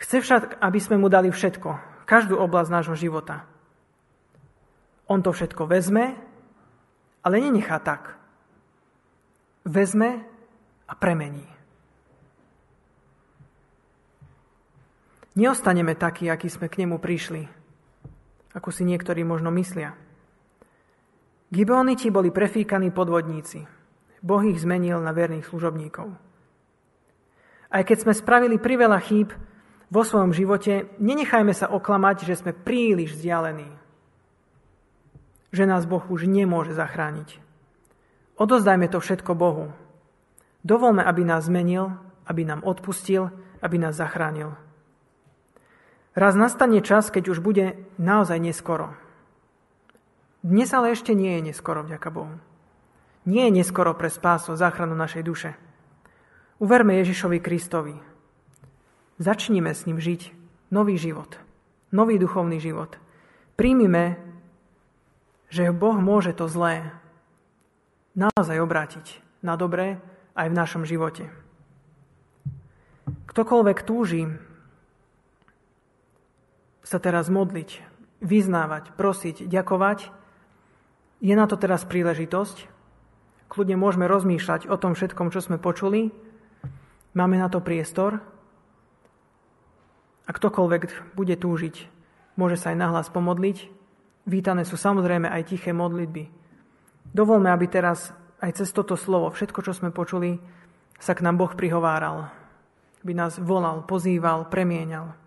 Chce 0.00 0.24
však, 0.24 0.42
aby 0.62 0.78
sme 0.80 0.96
mu 0.96 1.12
dali 1.12 1.28
všetko. 1.28 1.92
Každú 2.08 2.38
oblasť 2.38 2.70
nášho 2.70 2.96
života. 2.96 3.44
On 5.10 5.20
to 5.20 5.34
všetko 5.34 5.68
vezme, 5.68 6.16
ale 7.20 7.34
nenechá 7.36 7.76
tak. 7.84 8.16
Vezme 9.68 10.24
a 10.88 10.94
premení. 10.96 11.51
Neostaneme 15.32 15.96
takí, 15.96 16.28
akí 16.28 16.52
sme 16.52 16.68
k 16.68 16.84
nemu 16.84 17.00
prišli, 17.00 17.48
ako 18.52 18.68
si 18.68 18.84
niektorí 18.84 19.24
možno 19.24 19.48
myslia. 19.56 19.96
Gibeoniti 21.48 22.12
boli 22.12 22.28
prefíkaní 22.28 22.92
podvodníci. 22.92 23.64
Boh 24.20 24.44
ich 24.44 24.60
zmenil 24.60 25.00
na 25.00 25.16
verných 25.16 25.48
služobníkov. 25.48 26.12
Aj 27.72 27.82
keď 27.84 27.98
sme 28.04 28.12
spravili 28.12 28.60
priveľa 28.60 29.00
chýb 29.00 29.32
vo 29.88 30.02
svojom 30.04 30.36
živote, 30.36 30.92
nenechajme 31.00 31.56
sa 31.56 31.72
oklamať, 31.72 32.28
že 32.28 32.40
sme 32.40 32.52
príliš 32.52 33.16
vzdialení. 33.16 33.68
Že 35.52 35.64
nás 35.64 35.88
Boh 35.88 36.04
už 36.08 36.28
nemôže 36.28 36.76
zachrániť. 36.76 37.40
Odozdajme 38.36 38.88
to 38.88 39.00
všetko 39.00 39.32
Bohu. 39.36 39.72
Dovolme, 40.60 41.04
aby 41.04 41.24
nás 41.24 41.48
zmenil, 41.48 41.96
aby 42.28 42.44
nám 42.44 42.64
odpustil, 42.64 43.32
aby 43.60 43.76
nás 43.80 43.96
zachránil. 43.96 44.56
Raz 46.12 46.36
nastane 46.36 46.84
čas, 46.84 47.08
keď 47.08 47.32
už 47.32 47.38
bude 47.40 47.80
naozaj 47.96 48.36
neskoro. 48.36 48.92
Dnes 50.44 50.68
ale 50.76 50.92
ešte 50.92 51.16
nie 51.16 51.40
je 51.40 51.48
neskoro, 51.48 51.80
vďaka 51.80 52.12
Bohu. 52.12 52.36
Nie 53.24 53.48
je 53.48 53.56
neskoro 53.64 53.96
pre 53.96 54.12
spásu, 54.12 54.52
záchranu 54.52 54.92
našej 54.92 55.24
duše. 55.24 55.50
Uverme 56.60 57.00
Ježišovi 57.00 57.40
Kristovi. 57.40 57.96
Začnime 59.16 59.72
s 59.72 59.88
ním 59.88 60.02
žiť 60.02 60.36
nový 60.68 61.00
život, 61.00 61.40
nový 61.94 62.20
duchovný 62.20 62.60
život. 62.60 63.00
Príjmime, 63.56 64.20
že 65.48 65.72
Boh 65.72 65.96
môže 65.96 66.36
to 66.36 66.44
zlé 66.44 66.92
naozaj 68.12 68.60
obrátiť 68.60 69.06
na 69.40 69.56
dobré 69.56 69.96
aj 70.36 70.46
v 70.52 70.58
našom 70.60 70.82
živote. 70.84 71.32
Ktokoľvek 73.32 73.78
túži 73.88 74.28
sa 76.92 77.00
teraz 77.00 77.32
modliť, 77.32 77.80
vyznávať, 78.20 78.92
prosiť, 78.92 79.48
ďakovať, 79.48 80.12
je 81.24 81.32
na 81.32 81.48
to 81.48 81.56
teraz 81.56 81.88
príležitosť. 81.88 82.68
kľudne 83.48 83.76
môžeme 83.80 84.04
rozmýšľať 84.08 84.68
o 84.68 84.76
tom 84.76 84.92
všetkom, 84.92 85.32
čo 85.32 85.40
sme 85.40 85.56
počuli. 85.56 86.12
Máme 87.16 87.36
na 87.40 87.48
to 87.48 87.64
priestor. 87.64 88.20
A 90.24 90.30
ktokoľvek 90.32 91.12
bude 91.16 91.36
túžiť, 91.36 91.76
môže 92.36 92.56
sa 92.56 92.72
aj 92.72 92.80
nahlas 92.80 93.08
pomodliť. 93.12 93.68
Vítané 94.24 94.64
sú 94.64 94.80
samozrejme 94.80 95.28
aj 95.28 95.52
tiché 95.52 95.76
modlitby. 95.76 96.32
Dovolme, 97.12 97.52
aby 97.52 97.68
teraz 97.68 98.16
aj 98.40 98.62
cez 98.62 98.72
toto 98.72 98.96
slovo, 98.96 99.30
všetko, 99.30 99.60
čo 99.60 99.72
sme 99.76 99.92
počuli, 99.92 100.40
sa 100.96 101.12
k 101.12 101.22
nám 101.22 101.38
Boh 101.38 101.52
prihováral. 101.52 102.32
Aby 103.04 103.12
nás 103.14 103.36
volal, 103.36 103.84
pozýval, 103.84 104.48
premieňal. 104.48 105.21